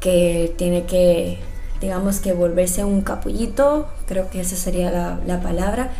que 0.00 0.54
tiene 0.58 0.84
que, 0.84 1.38
digamos 1.80 2.20
que 2.20 2.32
volverse 2.32 2.84
un 2.84 3.02
capullito, 3.02 3.86
creo 4.06 4.28
que 4.30 4.40
esa 4.40 4.56
sería 4.56 4.90
la, 4.90 5.20
la 5.26 5.40
palabra, 5.40 5.92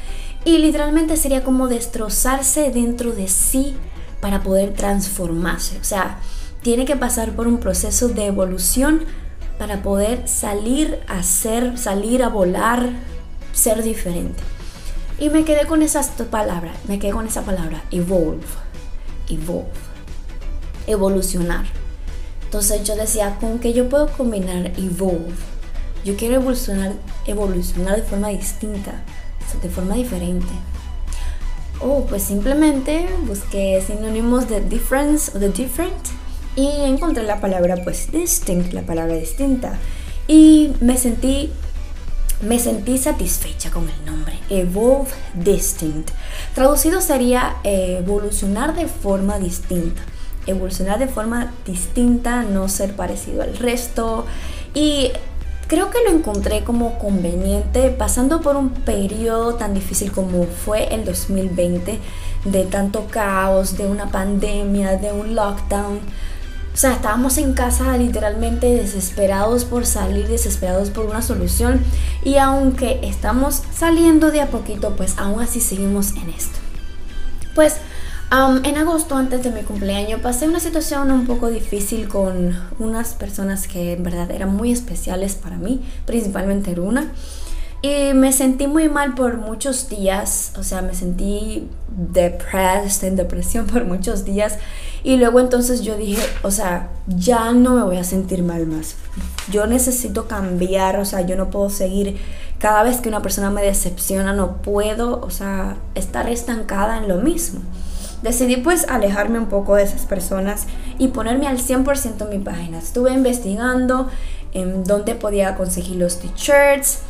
y 0.45 0.59
literalmente 0.59 1.17
sería 1.17 1.43
como 1.43 1.69
destrozarse 1.69 2.71
dentro 2.71 3.13
de 3.13 3.29
sí 3.29 3.77
para 4.21 4.43
poder 4.43 4.75
transformarse. 4.75 5.79
O 5.79 5.85
sea, 5.85 6.19
tiene 6.65 6.87
que 6.87 6.97
pasar 6.97 7.33
por 7.33 7.47
un 7.47 7.59
proceso 7.59 8.09
de 8.09 8.25
evolución 8.25 9.03
para 9.59 9.83
poder 9.83 10.27
salir 10.27 10.99
a 11.09 11.23
ser, 11.23 11.77
salir 11.77 12.23
a 12.23 12.31
volar, 12.31 12.89
ser 13.53 13.83
diferente. 13.83 14.43
Y 15.19 15.29
me 15.29 15.45
quedé 15.45 15.67
con 15.67 15.83
esas 15.83 16.09
palabras, 16.09 16.75
me 16.89 16.99
quedé 16.99 17.13
con 17.13 17.27
esa 17.27 17.43
palabra, 17.43 17.85
evolve, 17.91 18.47
evolve, 19.29 19.69
evolucionar. 20.87 21.67
Entonces 22.45 22.83
yo 22.83 22.97
decía, 22.97 23.37
con 23.39 23.59
que 23.59 23.75
yo 23.75 23.91
puedo 23.91 24.09
combinar 24.09 24.73
evolve, 24.79 25.35
yo 26.03 26.17
quiero 26.17 26.37
evolucionar, 26.37 26.95
evolucionar 27.27 27.97
de 27.97 28.03
forma 28.03 28.29
distinta, 28.29 29.03
de 29.63 29.69
forma 29.69 29.97
diferente. 29.97 30.55
Oh, 31.81 32.07
pues 32.07 32.23
simplemente 32.23 33.07
busqué 33.27 33.85
sinónimos 33.87 34.49
de 34.49 34.63
difference 34.63 35.31
o 35.37 35.39
de 35.39 35.51
different 35.51 36.24
y 36.57 36.69
encontré 36.85 37.25
la 37.25 37.41
palabra 37.41 37.77
pues 37.83 38.11
distinct, 38.13 38.73
la 38.73 38.83
palabra 38.83 39.15
distinta 39.15 39.79
y 40.27 40.73
me 40.81 40.97
sentí 40.97 41.51
me 42.43 42.59
sentí 42.59 42.99
satisfecha 42.99 43.71
con 43.71 43.89
el 43.89 44.05
nombre, 44.05 44.39
Evolve 44.51 45.09
Distinct. 45.35 46.11
Traducido 46.55 47.01
sería 47.01 47.57
evolucionar 47.65 48.75
de 48.75 48.87
forma 48.87 49.39
distinta. 49.39 50.03
Evolucionar 50.47 50.99
de 50.99 51.07
forma 51.07 51.55
distinta, 51.65 52.43
no 52.43 52.69
ser 52.69 52.97
parecido 52.97 53.43
al 53.43 53.57
resto. 53.57 54.27
Y 54.75 55.13
creo 55.69 55.91
que 55.91 55.99
lo 56.07 56.15
encontré 56.15 56.65
como 56.65 56.99
conveniente 56.99 57.89
pasando 57.91 58.43
por 58.43 58.57
un 58.57 58.71
periodo 58.71 59.55
tan 59.55 59.73
difícil 59.73 60.13
como 60.13 60.45
fue 60.45 60.93
el 60.95 61.05
2020, 61.05 61.99
de 62.45 62.65
tanto 62.65 63.07
caos, 63.11 63.79
de 63.79 63.87
una 63.87 64.11
pandemia, 64.11 64.97
de 64.97 65.13
un 65.13 65.35
lockdown 65.35 66.01
o 66.75 66.77
sea, 66.77 66.93
estábamos 66.93 67.39
en 67.39 67.55
casa 67.55 67.97
literalmente 67.97 68.67
desesperados 68.67 69.65
por 69.65 69.87
salir, 69.87 70.27
desesperados 70.27 70.91
por 70.91 71.07
una 71.07 71.23
solución. 71.23 71.81
Y 72.25 72.37
aunque 72.39 72.99
estamos 73.05 73.63
saliendo 73.73 74.33
de 74.33 74.41
a 74.41 74.49
poquito, 74.49 74.97
pues 74.97 75.15
aún 75.17 75.41
así 75.41 75.61
seguimos 75.61 76.11
en 76.17 76.31
esto. 76.31 76.59
Pues 77.55 77.77
en 78.65 78.77
agosto, 78.77 79.15
antes 79.15 79.45
de 79.45 79.53
mi 79.53 79.63
cumpleaños, 79.63 80.21
pasé 80.21 80.49
una 80.49 80.59
situación 80.59 81.13
un 81.13 81.25
poco 81.25 81.49
difícil 81.49 82.09
con 82.09 82.59
unas 82.81 83.15
personas 83.15 83.69
que 83.69 83.93
en 83.93 84.03
verdad 84.03 84.33
eran 84.33 84.53
muy 84.53 84.73
especiales 84.73 85.37
para 85.37 85.57
mí, 85.57 85.81
principalmente 86.07 86.79
una. 86.81 87.13
Y 87.83 88.15
me 88.15 88.33
sentí 88.33 88.67
muy 88.67 88.89
mal 88.89 89.15
por 89.15 89.37
muchos 89.37 89.89
días, 89.89 90.53
o 90.59 90.65
sea, 90.65 90.83
me 90.83 90.95
sentí 90.95 91.69
depressed, 91.89 93.07
en 93.07 93.15
depresión 93.15 93.67
por 93.73 93.85
muchos 93.85 94.25
días. 94.25 94.59
Y 95.05 95.19
luego 95.19 95.39
entonces 95.39 95.83
yo 95.83 95.97
dije, 95.97 96.23
o 96.43 96.51
sea, 96.51 96.89
ya 97.07 97.53
no 97.53 97.75
me 97.75 97.83
voy 97.83 97.99
a 97.99 98.05
sentir 98.05 98.43
mal 98.43 98.67
más. 98.67 98.97
Yo 99.51 99.67
necesito 99.67 100.27
cambiar, 100.27 100.99
o 100.99 101.05
sea, 101.05 101.21
yo 101.21 101.37
no 101.37 101.51
puedo 101.51 101.69
seguir. 101.69 102.19
Cada 102.59 102.83
vez 102.83 103.03
que 103.03 103.11
una 103.11 103.21
persona 103.21 103.51
me 103.51 103.63
decepciona, 103.63 104.33
no 104.33 104.63
puedo, 104.63 105.21
o 105.21 105.29
sea, 105.29 105.77
estar 105.95 106.31
estancada 106.31 106.97
en 106.97 107.09
lo 107.09 107.19
mismo. 107.19 107.61
Decidí 108.23 108.57
pues 108.57 108.89
alejarme 108.89 109.39
un 109.39 109.51
poco 109.51 109.75
de 109.77 109.83
esas 109.83 110.07
personas 110.07 110.67
y 110.97 111.09
ponerme 111.09 111.49
al 111.49 111.59
100% 111.59 112.23
en 112.23 112.31
mi 112.31 112.39
página. 112.43 112.79
Estuve 112.79 113.13
investigando 113.13 114.09
en 114.55 114.85
dónde 114.85 115.15
podía 115.15 115.55
conseguir 115.57 115.97
los 115.97 116.19
t-shirts 116.19 117.01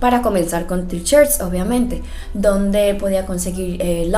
para 0.00 0.22
comenzar 0.22 0.66
con 0.66 0.86
t-shirts, 0.86 1.40
obviamente, 1.40 2.02
donde 2.34 2.94
podía 2.94 3.26
conseguir 3.26 3.82
eh, 3.82 4.12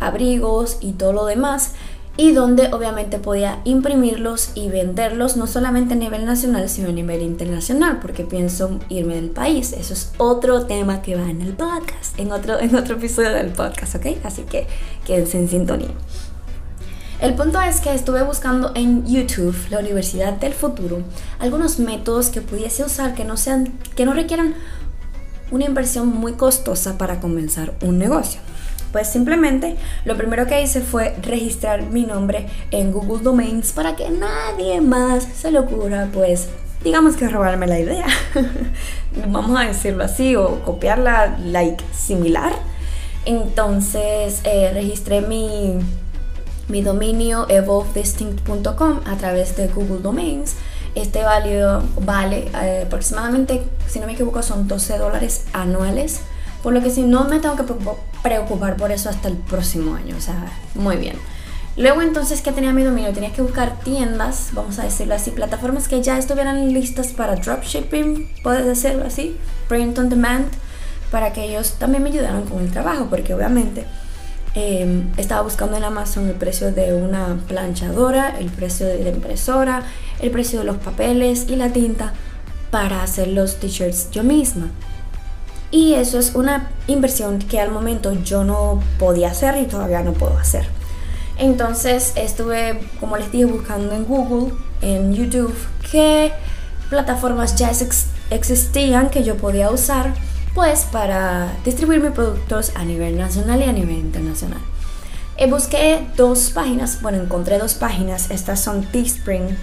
abrigos 0.00 0.78
y 0.80 0.92
todo 0.92 1.12
lo 1.12 1.26
demás, 1.26 1.74
y 2.16 2.32
donde 2.32 2.72
obviamente 2.72 3.18
podía 3.18 3.60
imprimirlos 3.64 4.50
y 4.54 4.68
venderlos 4.68 5.36
no 5.36 5.46
solamente 5.46 5.94
a 5.94 5.96
nivel 5.96 6.26
nacional, 6.26 6.68
sino 6.68 6.88
a 6.88 6.92
nivel 6.92 7.22
internacional, 7.22 7.98
porque 8.00 8.24
pienso 8.24 8.78
irme 8.88 9.14
del 9.14 9.30
país. 9.30 9.72
Eso 9.72 9.94
es 9.94 10.12
otro 10.18 10.66
tema 10.66 11.02
que 11.02 11.16
va 11.16 11.30
en 11.30 11.40
el 11.40 11.54
podcast, 11.54 12.18
en 12.18 12.32
otro, 12.32 12.60
en 12.60 12.74
otro 12.74 12.96
episodio 12.96 13.30
del 13.30 13.48
podcast, 13.50 13.94
¿ok? 13.94 14.06
Así 14.24 14.42
que 14.42 14.66
quédense 15.06 15.38
en 15.38 15.48
sintonía. 15.48 15.90
El 17.20 17.34
punto 17.34 17.60
es 17.60 17.80
que 17.80 17.94
estuve 17.94 18.22
buscando 18.22 18.72
en 18.74 19.06
YouTube, 19.06 19.54
la 19.68 19.78
Universidad 19.78 20.32
del 20.32 20.54
Futuro, 20.54 21.02
algunos 21.38 21.78
métodos 21.78 22.30
que 22.30 22.40
pudiese 22.40 22.82
usar 22.82 23.14
que 23.14 23.24
no 23.24 23.36
sean, 23.36 23.74
que 23.94 24.06
no 24.06 24.14
requieran 24.14 24.54
una 25.50 25.66
inversión 25.66 26.08
muy 26.08 26.32
costosa 26.32 26.96
para 26.96 27.20
comenzar 27.20 27.74
un 27.82 27.98
negocio. 27.98 28.40
Pues 28.92 29.08
simplemente 29.08 29.76
lo 30.04 30.16
primero 30.16 30.46
que 30.46 30.62
hice 30.62 30.80
fue 30.80 31.14
registrar 31.22 31.82
mi 31.82 32.04
nombre 32.04 32.46
en 32.70 32.92
Google 32.92 33.22
Domains 33.22 33.72
para 33.72 33.96
que 33.96 34.10
nadie 34.10 34.80
más 34.80 35.24
se 35.24 35.50
le 35.50 35.60
ocurra, 35.60 36.08
pues, 36.12 36.48
digamos 36.82 37.16
que 37.16 37.28
robarme 37.28 37.66
la 37.66 37.78
idea. 37.78 38.06
Vamos 39.28 39.58
a 39.58 39.64
decirlo 39.64 40.04
así, 40.04 40.36
o 40.36 40.62
copiarla, 40.62 41.38
like, 41.44 41.84
similar. 41.92 42.52
Entonces 43.26 44.40
eh, 44.44 44.70
registré 44.72 45.20
mi, 45.20 45.78
mi 46.68 46.82
dominio 46.82 47.46
evolvedistinct.com 47.48 49.00
a 49.04 49.16
través 49.16 49.56
de 49.56 49.68
Google 49.68 50.00
Domains 50.00 50.56
este 50.94 51.22
válido 51.22 51.82
vale 52.00 52.50
eh, 52.62 52.82
aproximadamente, 52.86 53.62
si 53.86 54.00
no 54.00 54.06
me 54.06 54.12
equivoco, 54.14 54.42
son 54.42 54.66
12 54.66 54.98
dólares 54.98 55.44
anuales. 55.52 56.22
Por 56.62 56.72
lo 56.72 56.82
que 56.82 56.90
si 56.90 57.02
no 57.02 57.24
me 57.24 57.38
tengo 57.38 57.56
que 57.56 57.64
preocupar 58.22 58.76
por 58.76 58.92
eso 58.92 59.08
hasta 59.08 59.28
el 59.28 59.36
próximo 59.36 59.94
año. 59.94 60.16
O 60.16 60.20
sea, 60.20 60.52
muy 60.74 60.96
bien. 60.96 61.16
Luego 61.76 62.02
entonces 62.02 62.42
que 62.42 62.52
tenía 62.52 62.72
mi 62.72 62.82
dominio, 62.82 63.12
tenía 63.12 63.32
que 63.32 63.42
buscar 63.42 63.78
tiendas, 63.80 64.50
vamos 64.52 64.78
a 64.78 64.82
decirlo 64.82 65.14
así, 65.14 65.30
plataformas 65.30 65.88
que 65.88 66.02
ya 66.02 66.18
estuvieran 66.18 66.72
listas 66.74 67.08
para 67.08 67.36
dropshipping, 67.36 68.28
puedes 68.42 68.66
decirlo 68.66 69.06
así, 69.06 69.36
print 69.68 69.96
on 69.96 70.08
demand, 70.08 70.48
para 71.10 71.32
que 71.32 71.44
ellos 71.44 71.76
también 71.78 72.02
me 72.02 72.10
ayudaran 72.10 72.44
con 72.44 72.60
el 72.60 72.70
trabajo, 72.72 73.06
porque 73.08 73.32
obviamente 73.34 73.86
Em, 74.54 75.12
estaba 75.16 75.42
buscando 75.42 75.76
en 75.76 75.84
Amazon 75.84 76.28
el 76.28 76.34
precio 76.34 76.72
de 76.72 76.92
una 76.92 77.38
planchadora, 77.46 78.36
el 78.36 78.50
precio 78.50 78.86
de 78.86 79.04
la 79.04 79.10
impresora, 79.10 79.84
el 80.20 80.32
precio 80.32 80.58
de 80.58 80.64
los 80.64 80.78
papeles 80.78 81.46
y 81.48 81.54
la 81.54 81.72
tinta 81.72 82.12
para 82.72 83.04
hacer 83.04 83.28
los 83.28 83.60
t-shirts 83.60 84.10
yo 84.10 84.24
misma. 84.24 84.70
Y 85.70 85.94
eso 85.94 86.18
es 86.18 86.34
una 86.34 86.70
inversión 86.88 87.38
que 87.38 87.60
al 87.60 87.70
momento 87.70 88.12
yo 88.12 88.44
no 88.44 88.82
podía 88.98 89.30
hacer 89.30 89.56
y 89.58 89.66
todavía 89.66 90.02
no 90.02 90.12
puedo 90.12 90.36
hacer. 90.36 90.66
Entonces 91.38 92.12
estuve, 92.16 92.80
como 92.98 93.16
les 93.16 93.30
dije, 93.30 93.44
buscando 93.46 93.94
en 93.94 94.04
Google, 94.04 94.52
en 94.82 95.14
YouTube, 95.14 95.54
qué 95.90 96.32
plataformas 96.90 97.56
ya 97.56 97.70
existían 98.30 99.10
que 99.10 99.22
yo 99.22 99.36
podía 99.36 99.70
usar 99.70 100.12
pues 100.54 100.86
para 100.90 101.56
distribuir 101.64 102.00
mis 102.00 102.10
productos 102.10 102.72
a 102.74 102.84
nivel 102.84 103.16
nacional 103.16 103.60
y 103.60 103.64
a 103.64 103.72
nivel 103.72 103.98
internacional. 103.98 104.60
Y 105.38 105.48
busqué 105.48 106.06
dos 106.16 106.50
páginas, 106.50 107.00
bueno, 107.00 107.22
encontré 107.22 107.58
dos 107.58 107.74
páginas, 107.74 108.30
estas 108.30 108.60
son 108.60 108.84
Teespring 108.84 109.56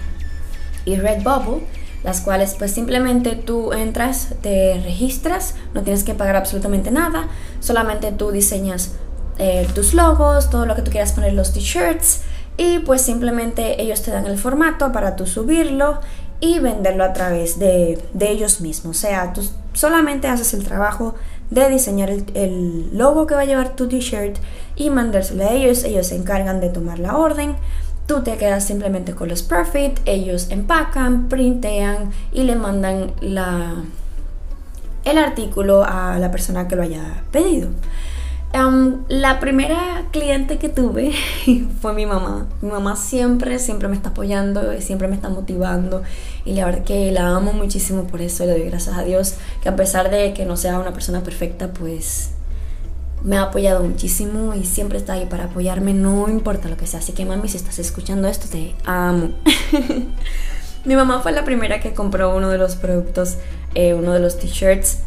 y 0.84 0.96
Redbubble, 0.96 1.64
las 2.04 2.20
cuales 2.20 2.54
pues 2.58 2.72
simplemente 2.72 3.34
tú 3.34 3.72
entras, 3.72 4.34
te 4.40 4.80
registras, 4.82 5.54
no 5.74 5.82
tienes 5.82 6.04
que 6.04 6.14
pagar 6.14 6.36
absolutamente 6.36 6.90
nada, 6.90 7.28
solamente 7.60 8.12
tú 8.12 8.30
diseñas 8.30 8.92
eh, 9.38 9.66
tus 9.74 9.94
logos, 9.94 10.50
todo 10.50 10.66
lo 10.66 10.74
que 10.74 10.82
tú 10.82 10.90
quieras 10.90 11.12
poner 11.12 11.32
los 11.32 11.52
t-shirts 11.52 12.22
y 12.56 12.80
pues 12.80 13.02
simplemente 13.02 13.80
ellos 13.80 14.02
te 14.02 14.10
dan 14.10 14.26
el 14.26 14.38
formato 14.38 14.90
para 14.92 15.16
tú 15.16 15.26
subirlo 15.26 16.00
y 16.40 16.58
venderlo 16.60 17.04
a 17.04 17.12
través 17.12 17.58
de, 17.58 18.02
de 18.12 18.30
ellos 18.30 18.60
mismos. 18.60 18.96
O 18.96 19.00
sea, 19.00 19.32
tú 19.32 19.48
solamente 19.72 20.28
haces 20.28 20.54
el 20.54 20.64
trabajo 20.64 21.14
de 21.50 21.68
diseñar 21.68 22.10
el, 22.10 22.26
el 22.34 22.96
logo 22.96 23.26
que 23.26 23.34
va 23.34 23.42
a 23.42 23.44
llevar 23.44 23.74
tu 23.74 23.88
t-shirt 23.88 24.36
y 24.76 24.90
mandárselo 24.90 25.44
a 25.44 25.52
ellos. 25.52 25.84
Ellos 25.84 26.08
se 26.08 26.16
encargan 26.16 26.60
de 26.60 26.68
tomar 26.68 26.98
la 26.98 27.16
orden. 27.16 27.56
Tú 28.08 28.22
te 28.22 28.38
quedas 28.38 28.64
simplemente 28.64 29.14
con 29.14 29.28
los 29.28 29.42
profit, 29.42 30.00
ellos 30.06 30.46
empacan, 30.48 31.28
printean 31.28 32.10
y 32.32 32.44
le 32.44 32.56
mandan 32.56 33.12
la, 33.20 33.84
el 35.04 35.18
artículo 35.18 35.84
a 35.84 36.18
la 36.18 36.30
persona 36.30 36.66
que 36.68 36.76
lo 36.76 36.84
haya 36.84 37.22
pedido. 37.32 37.68
Um, 38.54 39.04
la 39.08 39.40
primera 39.40 40.06
cliente 40.10 40.56
que 40.56 40.70
tuve 40.70 41.12
fue 41.82 41.92
mi 41.92 42.06
mamá. 42.06 42.46
Mi 42.62 42.70
mamá 42.70 42.96
siempre, 42.96 43.58
siempre 43.58 43.88
me 43.88 43.96
está 43.96 44.08
apoyando 44.08 44.72
y 44.72 44.80
siempre 44.80 45.06
me 45.06 45.14
está 45.14 45.28
motivando. 45.28 46.02
Y 46.46 46.54
la 46.54 46.64
verdad 46.64 46.84
que 46.84 47.12
la 47.12 47.36
amo 47.36 47.52
muchísimo 47.52 48.04
por 48.04 48.22
eso. 48.22 48.46
Le 48.46 48.52
doy 48.52 48.70
gracias 48.70 48.96
a 48.96 49.02
Dios 49.02 49.34
que 49.62 49.68
a 49.68 49.76
pesar 49.76 50.10
de 50.10 50.32
que 50.32 50.46
no 50.46 50.56
sea 50.56 50.78
una 50.78 50.94
persona 50.94 51.20
perfecta, 51.20 51.74
pues 51.74 52.30
me 53.22 53.36
ha 53.36 53.42
apoyado 53.42 53.82
muchísimo 53.82 54.54
y 54.54 54.64
siempre 54.64 54.98
está 54.98 55.14
ahí 55.14 55.26
para 55.26 55.44
apoyarme, 55.44 55.94
no 55.94 56.28
importa 56.28 56.68
lo 56.68 56.76
que 56.76 56.86
sea. 56.86 57.00
Así 57.00 57.12
que 57.12 57.24
mami, 57.24 57.48
si 57.48 57.56
estás 57.56 57.78
escuchando 57.78 58.28
esto, 58.28 58.46
te 58.48 58.74
amo. 58.84 59.30
mi 60.84 60.96
mamá 60.96 61.20
fue 61.20 61.32
la 61.32 61.44
primera 61.44 61.80
que 61.80 61.94
compró 61.94 62.34
uno 62.34 62.48
de 62.48 62.58
los 62.58 62.76
productos, 62.76 63.36
eh, 63.74 63.94
uno 63.94 64.12
de 64.12 64.20
los 64.20 64.38
t-shirts 64.38 64.98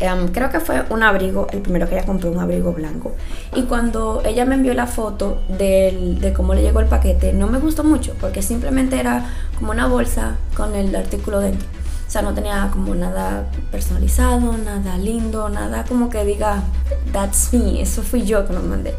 Em, 0.00 0.28
creo 0.28 0.48
que 0.48 0.60
fue 0.60 0.82
un 0.88 1.02
abrigo, 1.02 1.46
el 1.52 1.60
primero 1.60 1.86
que 1.86 1.94
ella 1.94 2.06
compró, 2.06 2.30
un 2.30 2.38
abrigo 2.38 2.72
blanco. 2.72 3.12
Y 3.54 3.64
cuando 3.64 4.22
ella 4.24 4.46
me 4.46 4.54
envió 4.54 4.72
la 4.72 4.86
foto 4.86 5.42
de 5.48 6.32
cómo 6.34 6.54
le 6.54 6.62
llegó 6.62 6.80
el 6.80 6.86
paquete, 6.86 7.34
no 7.34 7.46
me 7.48 7.58
gustó 7.58 7.84
mucho, 7.84 8.14
porque 8.18 8.40
simplemente 8.40 8.98
era 8.98 9.26
como 9.58 9.72
una 9.72 9.86
bolsa 9.86 10.36
con 10.56 10.74
el 10.74 10.96
artículo 10.96 11.40
dentro. 11.40 11.68
O 12.10 12.12
sea, 12.12 12.22
no 12.22 12.34
tenía 12.34 12.68
como 12.72 12.92
nada 12.96 13.46
personalizado, 13.70 14.56
nada 14.58 14.98
lindo, 14.98 15.48
nada 15.48 15.84
como 15.84 16.10
que 16.10 16.24
diga, 16.24 16.64
that's 17.12 17.52
me, 17.52 17.80
eso 17.80 18.02
fui 18.02 18.24
yo 18.24 18.48
que 18.48 18.52
lo 18.52 18.62
mandé. 18.62 18.96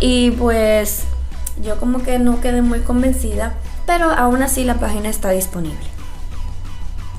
Y 0.00 0.30
pues 0.30 1.02
yo 1.62 1.78
como 1.78 2.02
que 2.02 2.18
no 2.18 2.40
quedé 2.40 2.62
muy 2.62 2.80
convencida, 2.80 3.52
pero 3.84 4.10
aún 4.10 4.42
así 4.42 4.64
la 4.64 4.76
página 4.76 5.10
está 5.10 5.28
disponible 5.32 5.86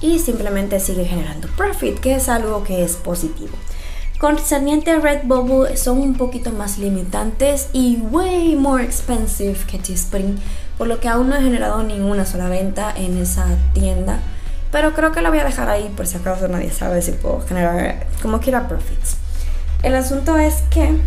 y 0.02 0.18
simplemente 0.18 0.80
sigue 0.80 1.06
generando 1.06 1.48
profit, 1.50 2.00
que 2.00 2.16
es 2.16 2.30
algo 2.30 2.64
que 2.64 2.84
es 2.84 2.96
positivo. 2.96 3.54
Concerniente 4.18 4.90
a 4.90 5.00
Redbubble 5.00 5.78
son 5.78 6.00
un 6.00 6.16
poquito 6.16 6.50
más 6.50 6.80
limitantes 6.80 7.70
y 7.74 7.98
way 7.98 8.56
more 8.56 8.84
expensive 8.84 9.60
que 9.70 9.78
Teespring, 9.78 10.40
por 10.80 10.88
lo 10.88 11.00
que 11.00 11.10
aún 11.10 11.30
no 11.30 11.36
he 11.36 11.44
generado 11.44 11.84
ninguna 11.84 12.26
sola 12.26 12.50
venta 12.50 12.92
en 12.98 13.18
esa 13.18 13.46
tienda, 13.76 14.20
pero 14.72 14.94
creo 14.94 15.12
que 15.12 15.22
la 15.22 15.30
voy 15.30 15.40
a 15.40 15.44
dejar 15.44 15.70
ahí 15.70 15.92
por 15.96 16.08
si 16.08 16.18
acaso 16.18 16.48
nadie 16.48 16.72
sabe 16.72 17.02
si 17.02 17.12
puedo 17.12 17.42
generar 17.42 18.08
como 18.22 18.40
quiera 18.40 18.68
profits. 18.68 19.18
El 19.84 19.96
asunto 19.96 20.38
es 20.38 20.56
que 20.70 20.98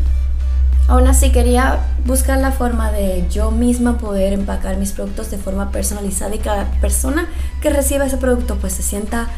Aún 0.91 1.07
así 1.07 1.31
quería 1.31 1.79
buscar 2.05 2.39
la 2.39 2.51
forma 2.51 2.91
de 2.91 3.25
yo 3.31 3.53
misma 3.53 3.97
poder 3.97 4.33
empacar 4.33 4.77
mis 4.77 4.91
productos 4.91 5.31
de 5.31 5.39
forma 5.39 5.71
personalizada 5.71 6.35
y 6.35 6.41
cada 6.41 6.69
persona 6.81 7.29
que 7.63 7.71
reciba 7.71 8.07
ese 8.07 8.17
producto 8.17 8.57
pues 8.57 8.73
se 8.73 8.83
sienta 8.83 9.29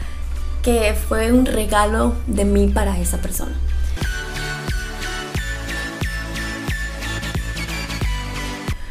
que 0.62 0.94
fue 0.94 1.30
un 1.30 1.44
regalo 1.44 2.14
de 2.26 2.46
mí 2.46 2.68
para 2.68 2.98
esa 2.98 3.18
persona. 3.18 3.52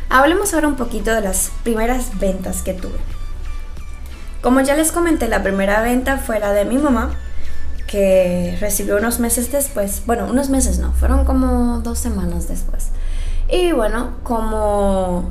Hablemos 0.10 0.54
ahora 0.54 0.68
un 0.68 0.76
poquito 0.76 1.16
de 1.16 1.22
las 1.22 1.52
primeras 1.64 2.20
ventas 2.20 2.62
que 2.62 2.76
tuve. 2.76 3.21
Como 4.42 4.62
ya 4.62 4.76
les 4.76 4.92
comenté, 4.92 5.28
la 5.28 5.44
primera 5.44 5.82
venta 5.82 6.18
fue 6.18 6.40
la 6.40 6.52
de 6.52 6.66
mi 6.66 6.78
mamá, 6.78 7.12
que 7.86 8.58
recibió 8.60 8.98
unos 8.98 9.20
meses 9.20 9.52
después, 9.52 10.04
bueno, 10.06 10.28
unos 10.30 10.50
meses 10.50 10.80
no, 10.80 10.94
fueron 10.94 11.26
como 11.26 11.80
dos 11.82 12.00
semanas 12.00 12.48
después. 12.48 12.90
Y 13.50 13.74
bueno, 13.74 14.12
como 14.24 15.30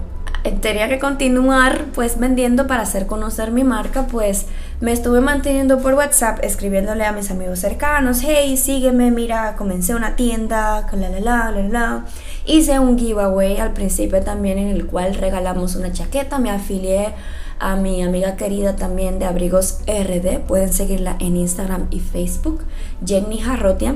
tenía 0.60 0.88
que 0.88 0.98
continuar 0.98 1.86
pues 1.94 2.18
vendiendo 2.18 2.66
para 2.66 2.82
hacer 2.82 3.06
conocer 3.06 3.50
mi 3.50 3.64
marca, 3.64 4.06
pues 4.06 4.46
me 4.80 4.92
estuve 4.92 5.20
manteniendo 5.20 5.78
por 5.78 5.94
WhatsApp 5.94 6.38
escribiéndole 6.42 7.04
a 7.04 7.12
mis 7.12 7.30
amigos 7.30 7.58
cercanos, 7.58 8.20
hey, 8.22 8.56
sígueme, 8.56 9.10
mira, 9.10 9.56
comencé 9.56 9.94
una 9.94 10.16
tienda, 10.16 10.86
la 10.92 11.08
la 11.08 11.20
la 11.20 11.50
la 11.50 11.68
la. 11.68 12.04
Hice 12.46 12.78
un 12.78 12.98
giveaway 12.98 13.58
al 13.58 13.72
principio 13.72 14.22
también 14.22 14.58
en 14.58 14.68
el 14.68 14.86
cual 14.86 15.14
regalamos 15.14 15.76
una 15.76 15.92
chaqueta, 15.92 16.38
me 16.38 16.50
afilié 16.50 17.14
a 17.60 17.76
mi 17.76 18.02
amiga 18.02 18.36
querida 18.36 18.74
también 18.74 19.18
de 19.18 19.26
Abrigos 19.26 19.80
RD. 19.86 20.40
Pueden 20.40 20.72
seguirla 20.72 21.16
en 21.20 21.36
Instagram 21.36 21.86
y 21.90 22.00
Facebook, 22.00 22.64
Jenny 23.06 23.38
Jarrotia. 23.38 23.94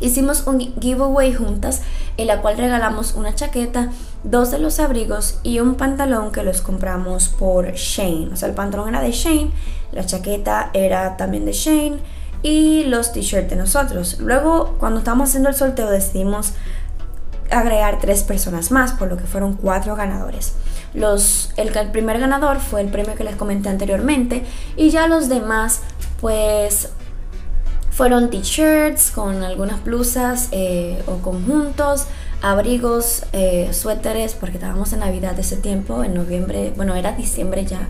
Hicimos 0.00 0.46
un 0.46 0.60
giveaway 0.80 1.34
juntas 1.34 1.82
en 2.16 2.26
la 2.26 2.40
cual 2.40 2.56
regalamos 2.56 3.14
una 3.14 3.34
chaqueta, 3.34 3.92
dos 4.24 4.50
de 4.50 4.58
los 4.58 4.80
abrigos 4.80 5.38
y 5.42 5.60
un 5.60 5.74
pantalón 5.74 6.32
que 6.32 6.42
los 6.42 6.62
compramos 6.62 7.28
por 7.28 7.72
Shane. 7.74 8.30
O 8.32 8.36
sea, 8.36 8.48
el 8.48 8.54
pantalón 8.54 8.88
era 8.88 9.02
de 9.02 9.12
Shane, 9.12 9.50
la 9.92 10.06
chaqueta 10.06 10.70
era 10.72 11.18
también 11.18 11.44
de 11.44 11.52
Shane 11.52 11.98
y 12.42 12.84
los 12.84 13.12
t-shirts 13.12 13.50
de 13.50 13.56
nosotros. 13.56 14.18
Luego, 14.20 14.76
cuando 14.78 15.00
estábamos 15.00 15.28
haciendo 15.28 15.50
el 15.50 15.54
sorteo, 15.54 15.90
decidimos 15.90 16.54
agregar 17.50 17.98
tres 18.00 18.22
personas 18.22 18.70
más, 18.70 18.92
por 18.92 19.08
lo 19.08 19.18
que 19.18 19.24
fueron 19.24 19.54
cuatro 19.54 19.96
ganadores. 19.96 20.54
Los, 20.94 21.52
el, 21.56 21.70
primer 21.90 22.18
ganador 22.18 22.58
fue 22.58 22.80
el 22.80 22.88
premio 22.88 23.14
que 23.14 23.24
les 23.24 23.36
comenté 23.36 23.68
anteriormente 23.68 24.44
y 24.76 24.90
ya 24.90 25.06
los 25.06 25.28
demás 25.28 25.80
pues 26.20 26.90
fueron 27.90 28.30
t-shirts 28.30 29.10
con 29.10 29.42
algunas 29.42 29.84
blusas 29.84 30.48
eh, 30.52 31.02
o 31.06 31.18
conjuntos, 31.18 32.06
abrigos, 32.42 33.24
eh, 33.32 33.70
suéteres, 33.72 34.34
porque 34.34 34.56
estábamos 34.56 34.92
en 34.92 35.00
Navidad 35.00 35.38
ese 35.38 35.56
tiempo, 35.56 36.02
en 36.02 36.14
noviembre, 36.14 36.72
bueno, 36.76 36.94
era 36.94 37.12
diciembre 37.12 37.66
ya, 37.66 37.88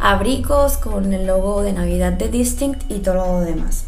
abrigos 0.00 0.76
con 0.76 1.12
el 1.12 1.26
logo 1.26 1.62
de 1.62 1.72
Navidad 1.72 2.12
de 2.12 2.28
Distinct 2.28 2.90
y 2.90 3.00
todo 3.00 3.14
lo 3.14 3.40
demás. 3.40 3.84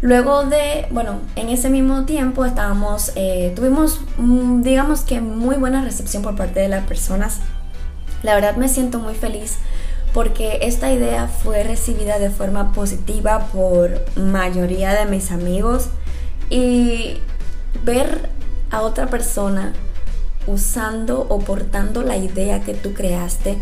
Luego 0.00 0.44
de, 0.44 0.86
bueno, 0.90 1.20
en 1.34 1.48
ese 1.48 1.70
mismo 1.70 2.04
tiempo 2.04 2.44
estábamos, 2.44 3.10
eh, 3.16 3.52
tuvimos, 3.56 4.00
mm, 4.16 4.62
digamos 4.62 5.00
que 5.00 5.20
muy 5.20 5.56
buena 5.56 5.82
recepción 5.82 6.22
por 6.22 6.36
parte 6.36 6.60
de 6.60 6.68
las 6.68 6.86
personas. 6.86 7.40
La 8.22 8.34
verdad 8.34 8.56
me 8.56 8.68
siento 8.68 8.98
muy 8.98 9.14
feliz 9.14 9.56
porque 10.12 10.60
esta 10.62 10.92
idea 10.92 11.28
fue 11.28 11.62
recibida 11.62 12.18
de 12.18 12.30
forma 12.30 12.72
positiva 12.72 13.48
por 13.52 14.04
mayoría 14.16 14.94
de 14.94 15.06
mis 15.06 15.30
amigos 15.30 15.88
y 16.50 17.18
ver 17.84 18.30
a 18.70 18.82
otra 18.82 19.06
persona 19.06 19.72
usando 20.46 21.26
o 21.28 21.38
portando 21.40 22.02
la 22.02 22.16
idea 22.16 22.60
que 22.60 22.74
tú 22.74 22.94
creaste, 22.94 23.58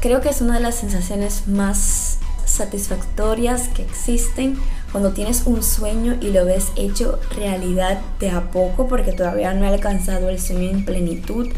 creo 0.00 0.20
que 0.20 0.28
es 0.28 0.40
una 0.40 0.54
de 0.54 0.60
las 0.60 0.74
sensaciones 0.76 1.48
más 1.48 2.18
satisfactorias 2.44 3.68
que 3.68 3.82
existen 3.82 4.56
cuando 4.92 5.12
tienes 5.12 5.42
un 5.46 5.62
sueño 5.62 6.16
y 6.20 6.30
lo 6.30 6.44
ves 6.44 6.68
hecho 6.76 7.18
realidad 7.36 8.00
de 8.20 8.30
a 8.30 8.50
poco, 8.50 8.88
porque 8.88 9.12
todavía 9.12 9.52
no 9.52 9.64
he 9.64 9.68
alcanzado 9.68 10.28
el 10.28 10.40
sueño 10.40 10.70
en 10.70 10.84
plenitud, 10.84 11.48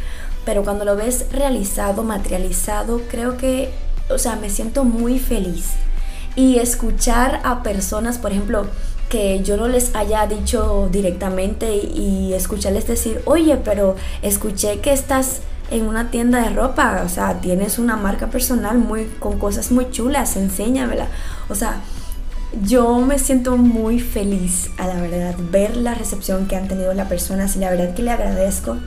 pero 0.48 0.64
cuando 0.64 0.86
lo 0.86 0.96
ves 0.96 1.26
realizado, 1.30 2.04
materializado, 2.04 3.02
creo 3.10 3.36
que, 3.36 3.68
o 4.08 4.16
sea, 4.16 4.36
me 4.36 4.48
siento 4.48 4.82
muy 4.82 5.18
feliz. 5.18 5.72
Y 6.36 6.56
escuchar 6.56 7.42
a 7.44 7.62
personas, 7.62 8.16
por 8.16 8.32
ejemplo, 8.32 8.66
que 9.10 9.42
yo 9.42 9.58
no 9.58 9.68
les 9.68 9.94
haya 9.94 10.26
dicho 10.26 10.88
directamente 10.90 11.76
y 11.76 12.32
escucharles 12.32 12.86
decir, 12.86 13.20
oye, 13.26 13.58
pero 13.58 13.96
escuché 14.22 14.80
que 14.80 14.90
estás 14.90 15.40
en 15.70 15.86
una 15.86 16.10
tienda 16.10 16.40
de 16.40 16.48
ropa, 16.48 17.02
o 17.04 17.10
sea, 17.10 17.42
tienes 17.42 17.78
una 17.78 17.96
marca 17.96 18.28
personal 18.28 18.78
muy 18.78 19.04
con 19.18 19.38
cosas 19.38 19.70
muy 19.70 19.90
chulas, 19.90 20.34
enséñamela. 20.38 21.08
O 21.50 21.54
sea, 21.54 21.82
yo 22.62 23.00
me 23.00 23.18
siento 23.18 23.58
muy 23.58 24.00
feliz 24.00 24.70
a 24.78 24.86
la 24.86 24.98
verdad 24.98 25.34
ver 25.50 25.76
la 25.76 25.92
recepción 25.92 26.46
que 26.46 26.56
han 26.56 26.68
tenido 26.68 26.94
las 26.94 27.06
personas 27.06 27.54
y 27.54 27.58
la 27.58 27.68
verdad 27.68 27.92
que 27.92 28.02
le 28.02 28.12
agradezco 28.12 28.78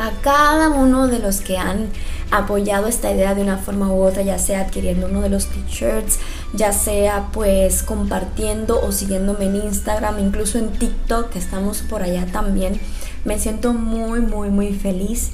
a 0.00 0.12
cada 0.22 0.70
uno 0.70 1.08
de 1.08 1.18
los 1.18 1.42
que 1.42 1.58
han 1.58 1.88
apoyado 2.30 2.86
esta 2.86 3.12
idea 3.12 3.34
de 3.34 3.42
una 3.42 3.58
forma 3.58 3.92
u 3.92 4.02
otra, 4.02 4.22
ya 4.22 4.38
sea 4.38 4.62
adquiriendo 4.62 5.06
uno 5.06 5.20
de 5.20 5.28
los 5.28 5.46
t-shirts, 5.46 6.18
ya 6.54 6.72
sea 6.72 7.28
pues 7.32 7.82
compartiendo 7.82 8.80
o 8.80 8.92
siguiéndome 8.92 9.44
en 9.44 9.56
Instagram, 9.56 10.18
incluso 10.18 10.58
en 10.58 10.70
TikTok, 10.70 11.28
que 11.28 11.38
estamos 11.38 11.82
por 11.82 12.02
allá 12.02 12.24
también. 12.32 12.80
Me 13.26 13.38
siento 13.38 13.74
muy, 13.74 14.20
muy, 14.20 14.48
muy 14.48 14.72
feliz 14.72 15.32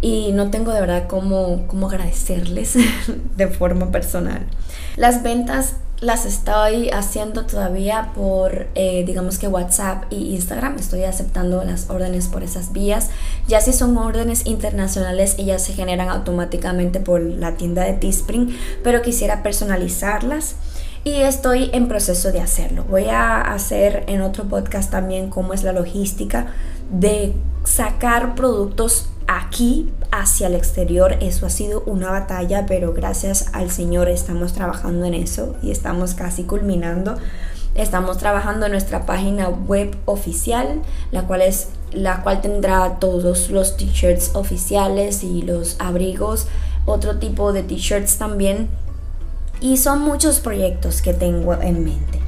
y 0.00 0.32
no 0.32 0.50
tengo 0.50 0.72
de 0.72 0.80
verdad 0.80 1.08
cómo, 1.08 1.66
cómo 1.66 1.88
agradecerles 1.88 2.74
de 3.36 3.48
forma 3.48 3.90
personal. 3.90 4.46
Las 4.96 5.22
ventas 5.22 5.74
las 6.00 6.26
estoy 6.26 6.90
haciendo 6.90 7.46
todavía 7.46 8.12
por, 8.14 8.68
eh, 8.74 9.04
digamos 9.06 9.38
que 9.38 9.48
WhatsApp 9.48 10.04
y 10.10 10.34
Instagram. 10.34 10.76
Estoy 10.78 11.04
aceptando 11.04 11.64
las 11.64 11.88
órdenes 11.88 12.28
por 12.28 12.42
esas 12.42 12.72
vías. 12.72 13.08
Ya 13.48 13.60
si 13.60 13.72
son 13.72 13.96
órdenes 13.96 14.46
internacionales, 14.46 15.36
ellas 15.38 15.62
se 15.62 15.72
generan 15.72 16.10
automáticamente 16.10 17.00
por 17.00 17.20
la 17.22 17.56
tienda 17.56 17.84
de 17.84 17.94
Teespring, 17.94 18.56
pero 18.84 19.02
quisiera 19.02 19.42
personalizarlas. 19.42 20.56
y 21.04 21.22
estoy 21.22 21.70
en 21.72 21.86
proceso 21.86 22.32
de 22.32 22.40
hacerlo. 22.40 22.84
Voy 22.90 23.04
a 23.04 23.40
hacer 23.40 24.02
en 24.08 24.22
otro 24.22 24.48
podcast 24.48 24.90
también 24.90 25.30
cómo 25.30 25.54
es 25.54 25.62
la 25.62 25.72
logística 25.72 26.48
de 26.90 27.32
sacar 27.62 28.34
productos 28.34 29.08
aquí 29.26 29.92
hacia 30.10 30.46
el 30.46 30.54
exterior. 30.54 31.16
Eso 31.20 31.46
ha 31.46 31.50
sido 31.50 31.82
una 31.86 32.10
batalla, 32.10 32.66
pero 32.66 32.92
gracias 32.92 33.46
al 33.52 33.70
Señor 33.70 34.08
estamos 34.08 34.52
trabajando 34.52 35.06
en 35.06 35.14
eso 35.14 35.56
y 35.62 35.70
estamos 35.70 36.14
casi 36.14 36.44
culminando. 36.44 37.16
Estamos 37.74 38.16
trabajando 38.18 38.66
en 38.66 38.72
nuestra 38.72 39.04
página 39.04 39.48
web 39.48 39.96
oficial, 40.06 40.80
la 41.10 41.26
cual 41.26 41.42
es 41.42 41.68
la 41.92 42.22
cual 42.22 42.40
tendrá 42.40 42.98
todos 42.98 43.50
los 43.50 43.76
t-shirts 43.76 44.34
oficiales 44.34 45.22
y 45.22 45.42
los 45.42 45.76
abrigos, 45.78 46.46
otro 46.84 47.18
tipo 47.18 47.52
de 47.52 47.62
t-shirts 47.62 48.18
también 48.18 48.68
y 49.60 49.76
son 49.76 50.00
muchos 50.00 50.40
proyectos 50.40 51.02
que 51.02 51.14
tengo 51.14 51.54
en 51.54 51.84
mente. 51.84 52.20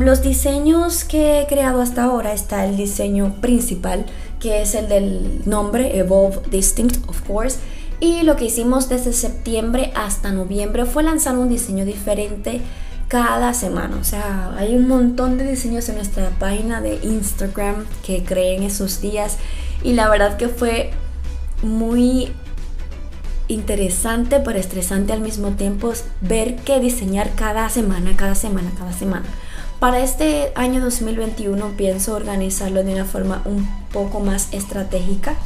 los 0.00 0.22
diseños 0.22 1.04
que 1.04 1.40
he 1.40 1.46
creado 1.46 1.80
hasta 1.80 2.04
ahora 2.04 2.32
está 2.32 2.64
el 2.66 2.76
diseño 2.76 3.36
principal 3.40 4.04
que 4.40 4.62
es 4.62 4.74
el 4.74 4.88
del 4.88 5.42
nombre 5.44 5.98
Evolve 5.98 6.40
Distinct 6.50 7.08
of 7.08 7.20
course 7.22 7.58
y 8.00 8.22
lo 8.22 8.36
que 8.36 8.46
hicimos 8.46 8.88
desde 8.88 9.12
septiembre 9.12 9.92
hasta 9.94 10.32
noviembre 10.32 10.86
fue 10.86 11.02
lanzar 11.02 11.36
un 11.36 11.50
diseño 11.50 11.84
diferente 11.84 12.62
cada 13.08 13.52
semana. 13.52 13.98
O 14.00 14.04
sea, 14.04 14.54
hay 14.56 14.74
un 14.74 14.88
montón 14.88 15.36
de 15.36 15.48
diseños 15.48 15.88
en 15.90 15.96
nuestra 15.96 16.30
página 16.38 16.80
de 16.80 16.98
Instagram 17.02 17.84
que 18.04 18.24
creé 18.24 18.56
en 18.56 18.62
esos 18.62 19.00
días 19.02 19.36
y 19.84 19.92
la 19.92 20.08
verdad 20.08 20.36
que 20.38 20.48
fue 20.48 20.92
muy 21.62 22.32
interesante 23.48 24.40
pero 24.40 24.58
estresante 24.58 25.12
al 25.12 25.20
mismo 25.20 25.50
tiempo 25.50 25.92
ver 26.20 26.56
qué 26.56 26.80
diseñar 26.80 27.34
cada 27.34 27.68
semana, 27.68 28.16
cada 28.16 28.34
semana, 28.34 28.70
cada 28.78 28.92
semana. 28.92 29.26
Para 29.80 30.00
este 30.00 30.52
año 30.56 30.82
2021 30.82 31.70
pienso 31.78 32.14
organizarlo 32.14 32.84
de 32.84 32.92
una 32.92 33.06
forma 33.06 33.40
un 33.46 33.66
poco 33.94 34.20
más 34.20 34.52
estratégica 34.52 35.36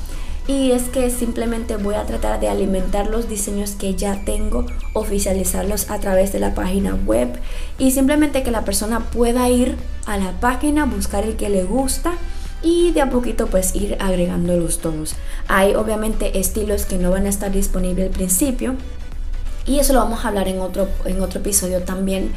y 0.49 0.73
es 0.73 0.89
que 0.89 1.09
simplemente 1.11 1.77
voy 1.77 1.95
a 1.95 2.05
tratar 2.05 2.41
de 2.41 2.49
alimentar 2.49 3.07
los 3.07 3.29
diseños 3.29 3.77
que 3.77 3.95
ya 3.95 4.25
tengo, 4.25 4.67
oficializarlos 4.93 5.89
a 5.89 6.01
través 6.01 6.33
de 6.33 6.41
la 6.41 6.53
página 6.53 6.97
web 7.07 7.29
y 7.79 7.93
simplemente 7.93 8.43
que 8.43 8.51
la 8.51 8.65
persona 8.65 8.99
pueda 8.99 9.49
ir 9.51 9.77
a 10.05 10.17
la 10.17 10.33
página, 10.41 10.85
buscar 10.85 11.23
el 11.23 11.37
que 11.37 11.49
le 11.49 11.63
gusta 11.63 12.15
y 12.61 12.91
de 12.91 13.03
a 13.03 13.11
poquito 13.11 13.47
pues 13.47 13.77
ir 13.77 13.97
agregándolos 14.01 14.79
todos. 14.79 15.15
Hay 15.47 15.77
obviamente 15.77 16.41
estilos 16.41 16.87
que 16.87 16.99
no 16.99 17.13
van 17.13 17.27
a 17.27 17.29
estar 17.29 17.53
disponibles 17.53 18.07
al 18.07 18.13
principio 18.13 18.75
y 19.65 19.79
eso 19.79 19.93
lo 19.93 20.01
vamos 20.01 20.25
a 20.25 20.29
hablar 20.29 20.49
en 20.49 20.61
otro, 20.61 20.89
en 21.05 21.23
otro 21.23 21.39
episodio 21.39 21.83
también 21.83 22.33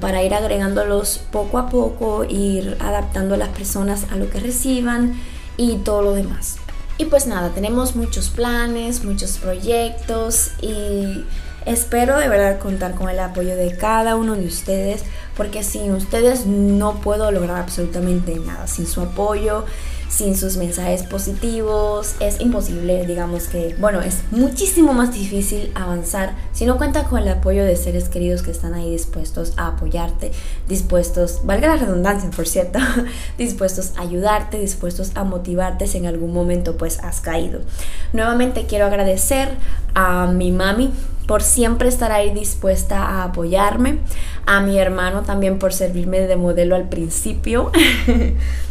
para 0.00 0.22
ir 0.22 0.34
agregándolos 0.34 1.20
poco 1.30 1.58
a 1.58 1.68
poco, 1.68 2.24
ir 2.28 2.76
adaptando 2.80 3.34
a 3.34 3.38
las 3.38 3.48
personas 3.48 4.06
a 4.10 4.16
lo 4.16 4.28
que 4.28 4.40
reciban 4.40 5.18
y 5.56 5.76
todo 5.78 6.02
lo 6.02 6.12
demás. 6.12 6.56
Y 6.98 7.06
pues 7.06 7.26
nada, 7.26 7.50
tenemos 7.50 7.96
muchos 7.96 8.28
planes, 8.28 9.04
muchos 9.04 9.38
proyectos 9.38 10.50
y 10.60 11.24
Espero 11.66 12.16
de 12.18 12.28
verdad 12.28 12.58
contar 12.58 12.94
con 12.94 13.10
el 13.10 13.20
apoyo 13.20 13.54
de 13.54 13.76
cada 13.76 14.16
uno 14.16 14.34
de 14.34 14.46
ustedes, 14.46 15.02
porque 15.36 15.62
sin 15.62 15.92
ustedes 15.92 16.46
no 16.46 17.00
puedo 17.00 17.30
lograr 17.30 17.58
absolutamente 17.58 18.34
nada. 18.36 18.66
Sin 18.66 18.86
su 18.86 19.02
apoyo, 19.02 19.66
sin 20.10 20.36
sus 20.36 20.56
mensajes 20.56 21.04
positivos, 21.04 22.16
es 22.18 22.40
imposible, 22.40 23.06
digamos 23.06 23.44
que, 23.44 23.76
bueno, 23.78 24.00
es 24.00 24.18
muchísimo 24.32 24.92
más 24.92 25.14
difícil 25.14 25.70
avanzar 25.76 26.34
si 26.52 26.66
no 26.66 26.76
cuenta 26.78 27.04
con 27.04 27.22
el 27.22 27.28
apoyo 27.28 27.64
de 27.64 27.76
seres 27.76 28.08
queridos 28.08 28.42
que 28.42 28.50
están 28.50 28.74
ahí 28.74 28.90
dispuestos 28.90 29.54
a 29.56 29.68
apoyarte, 29.68 30.32
dispuestos, 30.68 31.40
valga 31.44 31.68
la 31.68 31.76
redundancia, 31.76 32.28
por 32.30 32.48
cierto, 32.48 32.80
dispuestos 33.38 33.92
a 33.96 34.02
ayudarte, 34.02 34.58
dispuestos 34.58 35.12
a 35.14 35.22
motivarte 35.22 35.86
si 35.86 35.98
en 35.98 36.06
algún 36.06 36.32
momento 36.32 36.76
pues 36.76 36.98
has 36.98 37.20
caído. 37.20 37.60
Nuevamente 38.12 38.66
quiero 38.66 38.86
agradecer 38.86 39.50
a 39.94 40.26
mi 40.26 40.50
mami 40.50 40.92
por 41.28 41.44
siempre 41.44 41.88
estar 41.88 42.10
ahí 42.10 42.34
dispuesta 42.34 42.98
a 42.98 43.24
apoyarme, 43.24 44.00
a 44.46 44.60
mi 44.60 44.76
hermano 44.76 45.22
también 45.22 45.60
por 45.60 45.72
servirme 45.72 46.18
de 46.18 46.34
modelo 46.34 46.74
al 46.74 46.88
principio. 46.88 47.70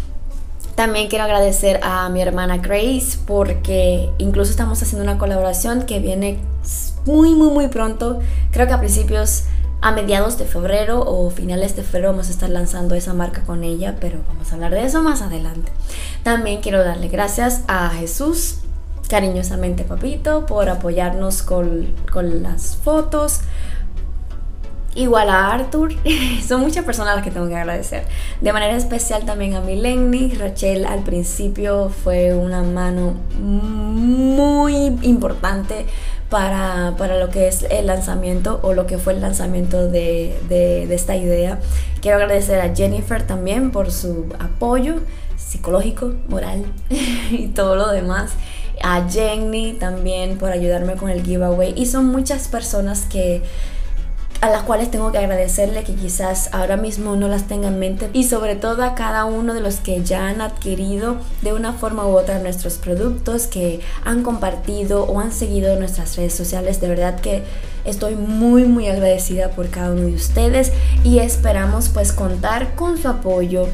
También 0.79 1.09
quiero 1.09 1.25
agradecer 1.25 1.81
a 1.83 2.07
mi 2.07 2.21
hermana 2.21 2.59
Grace 2.59 3.17
porque 3.27 4.09
incluso 4.17 4.49
estamos 4.49 4.81
haciendo 4.81 5.03
una 5.03 5.17
colaboración 5.17 5.81
que 5.81 5.99
viene 5.99 6.39
muy, 7.05 7.35
muy, 7.35 7.49
muy 7.49 7.67
pronto. 7.67 8.21
Creo 8.51 8.65
que 8.65 8.71
a 8.71 8.79
principios, 8.79 9.43
a 9.81 9.91
mediados 9.91 10.37
de 10.37 10.45
febrero 10.45 11.01
o 11.05 11.29
finales 11.31 11.75
de 11.75 11.83
febrero 11.83 12.11
vamos 12.11 12.29
a 12.29 12.31
estar 12.31 12.49
lanzando 12.49 12.95
esa 12.95 13.13
marca 13.13 13.41
con 13.41 13.65
ella, 13.65 13.97
pero 13.99 14.19
vamos 14.29 14.53
a 14.53 14.55
hablar 14.55 14.71
de 14.71 14.85
eso 14.85 15.03
más 15.03 15.21
adelante. 15.21 15.69
También 16.23 16.61
quiero 16.61 16.81
darle 16.81 17.09
gracias 17.09 17.63
a 17.67 17.89
Jesús 17.89 18.59
cariñosamente 19.09 19.83
papito 19.83 20.45
por 20.45 20.69
apoyarnos 20.69 21.41
con, 21.41 21.93
las 22.41 22.77
fotos. 22.77 23.41
Igual 24.95 25.29
a 25.29 25.53
Arthur, 25.53 25.93
son 26.47 26.61
muchas 26.61 26.83
personas 26.83 27.13
a 27.13 27.15
las 27.15 27.23
que 27.23 27.31
tengo 27.31 27.47
que 27.47 27.55
agradecer. 27.55 28.05
De 28.41 28.51
manera 28.51 28.75
especial 28.75 29.25
también 29.25 29.55
a 29.55 29.61
Mileni, 29.61 30.31
Rachel 30.31 30.85
al 30.85 31.03
principio 31.03 31.89
fue 31.89 32.33
una 32.33 32.63
mano 32.63 33.13
muy 33.39 34.75
importante 35.03 35.85
para, 36.29 36.91
lo 36.91 37.29
que 37.29 37.47
es 37.47 37.65
el 37.69 37.87
lanzamiento 37.87 38.59
o 38.63 38.73
lo 38.73 38.87
que 38.87 38.97
fue 38.97 39.13
el 39.13 39.21
lanzamiento 39.21 39.87
de, 39.89 40.37
de 40.49 40.93
esta 40.93 41.15
idea. 41.15 41.59
Quiero 42.01 42.17
agradecer 42.17 42.59
a 42.59 42.75
Jennifer 42.75 43.21
también 43.25 43.71
por 43.71 43.91
su 43.91 44.25
apoyo 44.39 44.95
psicológico, 45.37 46.13
moral 46.27 46.65
y 47.31 47.47
todo 47.47 47.75
lo 47.75 47.89
demás 47.89 48.31
a 48.81 49.09
Jenny 49.09 49.73
también 49.73 50.37
por 50.37 50.51
ayudarme 50.51 50.95
con 50.95 51.09
el 51.09 51.23
giveaway 51.23 51.73
y 51.75 51.85
son 51.85 52.05
muchas 52.05 52.47
personas 52.47 53.05
que 53.05 53.41
a 54.41 54.49
las 54.49 54.63
cuales 54.63 54.89
tengo 54.89 55.11
que 55.11 55.17
agradecerle 55.17 55.83
que 55.83 55.95
quizás 55.95 56.49
ahora 56.53 56.77
mismo 56.77 57.17
no 57.17 57.27
las 57.27 57.47
tenga 57.47 57.67
en 57.67 57.79
mente 57.79 58.09
y 58.13 58.23
sobre 58.23 58.55
todo 58.55 58.83
a 58.83 58.95
cada 58.95 59.25
uno 59.25 59.53
de 59.53 59.59
los 59.59 59.81
que 59.81 60.01
ya 60.01 60.27
han 60.27 60.39
adquirido 60.39 61.17
de 61.41 61.51
una 61.51 61.73
forma 61.73 62.07
u 62.07 62.17
otra 62.17 62.39
nuestros 62.39 62.77
productos, 62.77 63.47
que 63.47 63.81
han 64.05 64.23
compartido 64.23 65.03
o 65.03 65.19
han 65.19 65.33
seguido 65.33 65.77
nuestras 65.77 66.15
redes 66.15 66.33
sociales. 66.33 66.79
De 66.79 66.87
verdad 66.87 67.19
que 67.19 67.43
estoy 67.83 68.15
muy 68.15 68.63
muy 68.63 68.87
agradecida 68.87 69.49
por 69.49 69.69
cada 69.69 69.91
uno 69.91 70.03
de 70.03 70.13
ustedes 70.13 70.71
y 71.03 71.19
esperamos 71.19 71.89
pues 71.89 72.13
contar 72.13 72.75
con 72.75 72.97
su 72.97 73.09
apoyo 73.09 73.67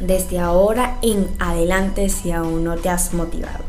desde 0.00 0.40
ahora 0.40 0.98
en 1.02 1.28
adelante 1.38 2.08
si 2.08 2.32
aún 2.32 2.64
no 2.64 2.76
te 2.76 2.88
has 2.88 3.14
motivado. 3.14 3.64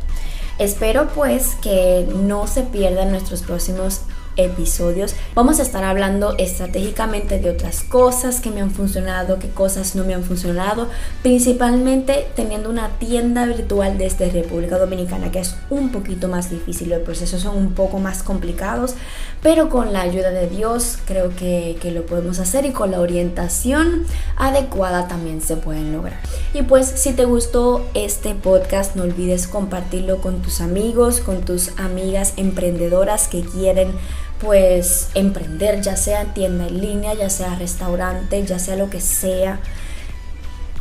Espero 0.58 1.08
pues 1.14 1.54
que 1.62 2.08
no 2.16 2.48
se 2.48 2.62
pierdan 2.62 3.10
nuestros 3.10 3.42
próximos 3.42 4.00
episodios 4.38 5.14
vamos 5.34 5.58
a 5.58 5.62
estar 5.62 5.84
hablando 5.84 6.34
estratégicamente 6.38 7.38
de 7.38 7.50
otras 7.50 7.82
cosas 7.82 8.40
que 8.40 8.50
me 8.50 8.62
han 8.62 8.70
funcionado, 8.70 9.38
qué 9.38 9.50
cosas 9.50 9.94
no 9.94 10.04
me 10.04 10.14
han 10.14 10.24
funcionado, 10.24 10.88
principalmente 11.22 12.26
teniendo 12.34 12.70
una 12.70 12.88
tienda 12.98 13.44
virtual 13.44 13.98
desde 13.98 14.30
República 14.30 14.78
Dominicana 14.78 15.30
que 15.30 15.40
es 15.40 15.56
un 15.68 15.90
poquito 15.90 16.28
más 16.28 16.50
difícil, 16.50 16.88
los 16.88 17.00
procesos 17.00 17.42
son 17.42 17.56
un 17.56 17.74
poco 17.74 17.98
más 17.98 18.22
complicados, 18.22 18.94
pero 19.42 19.68
con 19.68 19.92
la 19.92 20.00
ayuda 20.00 20.30
de 20.30 20.48
Dios 20.48 20.98
creo 21.04 21.34
que, 21.36 21.76
que 21.80 21.90
lo 21.90 22.06
podemos 22.06 22.38
hacer 22.38 22.64
y 22.64 22.70
con 22.70 22.90
la 22.90 23.00
orientación 23.00 24.06
adecuada 24.36 25.08
también 25.08 25.42
se 25.42 25.56
pueden 25.56 25.92
lograr. 25.92 26.20
Y 26.54 26.62
pues 26.62 26.86
si 26.86 27.12
te 27.12 27.24
gustó 27.24 27.86
este 27.94 28.34
podcast 28.34 28.96
no 28.96 29.02
olvides 29.02 29.46
compartirlo 29.46 30.20
con 30.20 30.40
tus 30.42 30.60
amigos, 30.60 31.20
con 31.20 31.42
tus 31.42 31.78
amigas 31.78 32.34
emprendedoras 32.36 33.28
que 33.28 33.42
quieren 33.42 33.92
pues 34.40 35.08
emprender, 35.14 35.80
ya 35.80 35.96
sea 35.96 36.32
tienda 36.34 36.66
en 36.66 36.80
línea, 36.80 37.14
ya 37.14 37.30
sea 37.30 37.54
restaurante, 37.56 38.44
ya 38.44 38.58
sea 38.58 38.76
lo 38.76 38.90
que 38.90 39.00
sea. 39.00 39.60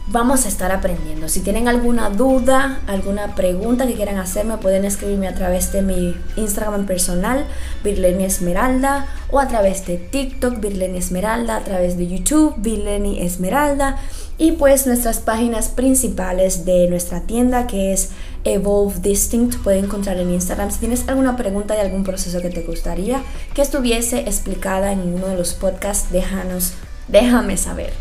Vamos 0.09 0.45
a 0.45 0.47
estar 0.47 0.71
aprendiendo. 0.71 1.27
Si 1.27 1.41
tienen 1.41 1.67
alguna 1.67 2.09
duda, 2.09 2.79
alguna 2.87 3.35
pregunta 3.35 3.85
que 3.85 3.95
quieran 3.95 4.17
hacerme, 4.17 4.57
pueden 4.57 4.85
escribirme 4.85 5.27
a 5.27 5.35
través 5.35 5.73
de 5.73 5.81
mi 5.81 6.15
Instagram 6.37 6.85
personal, 6.85 7.45
Virleni 7.83 8.23
Esmeralda, 8.23 9.05
o 9.29 9.39
a 9.39 9.49
través 9.49 9.85
de 9.85 9.97
TikTok, 9.97 10.61
Virleni 10.61 10.97
Esmeralda, 10.97 11.57
a 11.57 11.63
través 11.65 11.97
de 11.97 12.07
YouTube, 12.07 12.55
Virleni 12.57 13.21
Esmeralda, 13.21 13.97
y 14.37 14.53
pues 14.53 14.87
nuestras 14.87 15.19
páginas 15.19 15.67
principales 15.67 16.63
de 16.63 16.87
nuestra 16.87 17.21
tienda, 17.21 17.67
que 17.67 17.91
es 17.91 18.11
Evolve 18.47 18.99
Distinct, 18.99 19.57
pueden 19.57 19.85
encontrar 19.85 20.17
en 20.17 20.31
Instagram. 20.31 20.71
Si 20.71 20.79
tienes 20.79 21.07
alguna 21.07 21.35
pregunta 21.35 21.73
de 21.73 21.81
algún 21.81 22.03
proceso 22.03 22.41
que 22.41 22.49
te 22.49 22.61
gustaría 22.61 23.21
que 23.53 23.61
estuviese 23.61 24.21
explicada 24.21 24.91
en 24.91 25.13
uno 25.13 25.27
de 25.27 25.35
los 25.37 25.53
podcasts, 25.53 26.11
déjanos, 26.11 26.73
déjame 27.07 27.57
saber. 27.57 27.93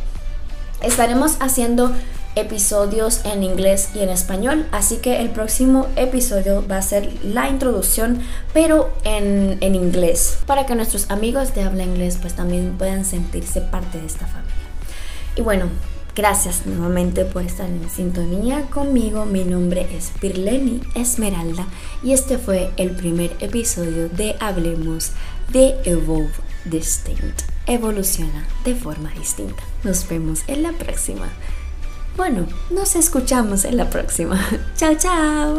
Estaremos 0.83 1.37
haciendo 1.41 1.93
episodios 2.37 3.25
en 3.25 3.43
inglés 3.43 3.91
y 3.95 4.01
en 4.01 4.11
español, 4.11 4.67
así 4.71 4.99
que 4.99 5.21
el 5.21 5.31
próximo 5.31 5.87
episodio 5.97 6.63
va 6.69 6.77
a 6.77 6.83
ser 6.83 7.11
la 7.25 7.49
introducción, 7.49 8.21
pero 8.53 8.93
en, 9.05 9.57
en 9.63 9.75
inglés, 9.75 10.39
para 10.47 10.67
que 10.67 10.75
nuestros 10.75 11.11
amigos 11.11 11.55
de 11.55 11.63
habla 11.63 11.83
inglés 11.83 12.19
pues 12.21 12.35
también 12.35 12.77
puedan 12.77 13.05
sentirse 13.05 13.63
parte 13.63 13.99
de 13.99 14.07
esta 14.07 14.27
familia. 14.27 14.55
Y 15.35 15.41
bueno, 15.41 15.71
Gracias 16.17 16.65
nuevamente 16.65 17.27
por 17.27 17.43
estar 17.43 17.69
en 17.69 17.91
sintonía 17.91 18.63
conmigo. 18.71 19.27
Mi 19.27 19.45
nombre 19.45 19.87
es 19.95 20.13
Pirleni 20.19 20.81
Esmeralda 20.95 21.67
y 22.03 22.13
este 22.13 22.39
fue 22.39 22.71
el 22.79 22.93
primer 22.93 23.37
episodio 23.41 24.09
de 24.09 24.35
Hablemos 24.41 25.13
de 25.53 25.79
Evolve 25.85 26.33
Distinct. 26.65 27.43
Evoluciona 27.67 28.49
de 28.65 28.75
forma 28.75 29.11
distinta. 29.11 29.63
Nos 29.85 30.09
vemos 30.09 30.41
en 30.47 30.63
la 30.63 30.73
próxima. 30.73 31.29
Bueno, 32.17 32.47
nos 32.71 32.97
escuchamos 32.97 33.67
en 33.67 33.77
la 33.77 33.91
próxima. 33.91 34.41
chao, 34.75 34.95
chao. 34.95 35.59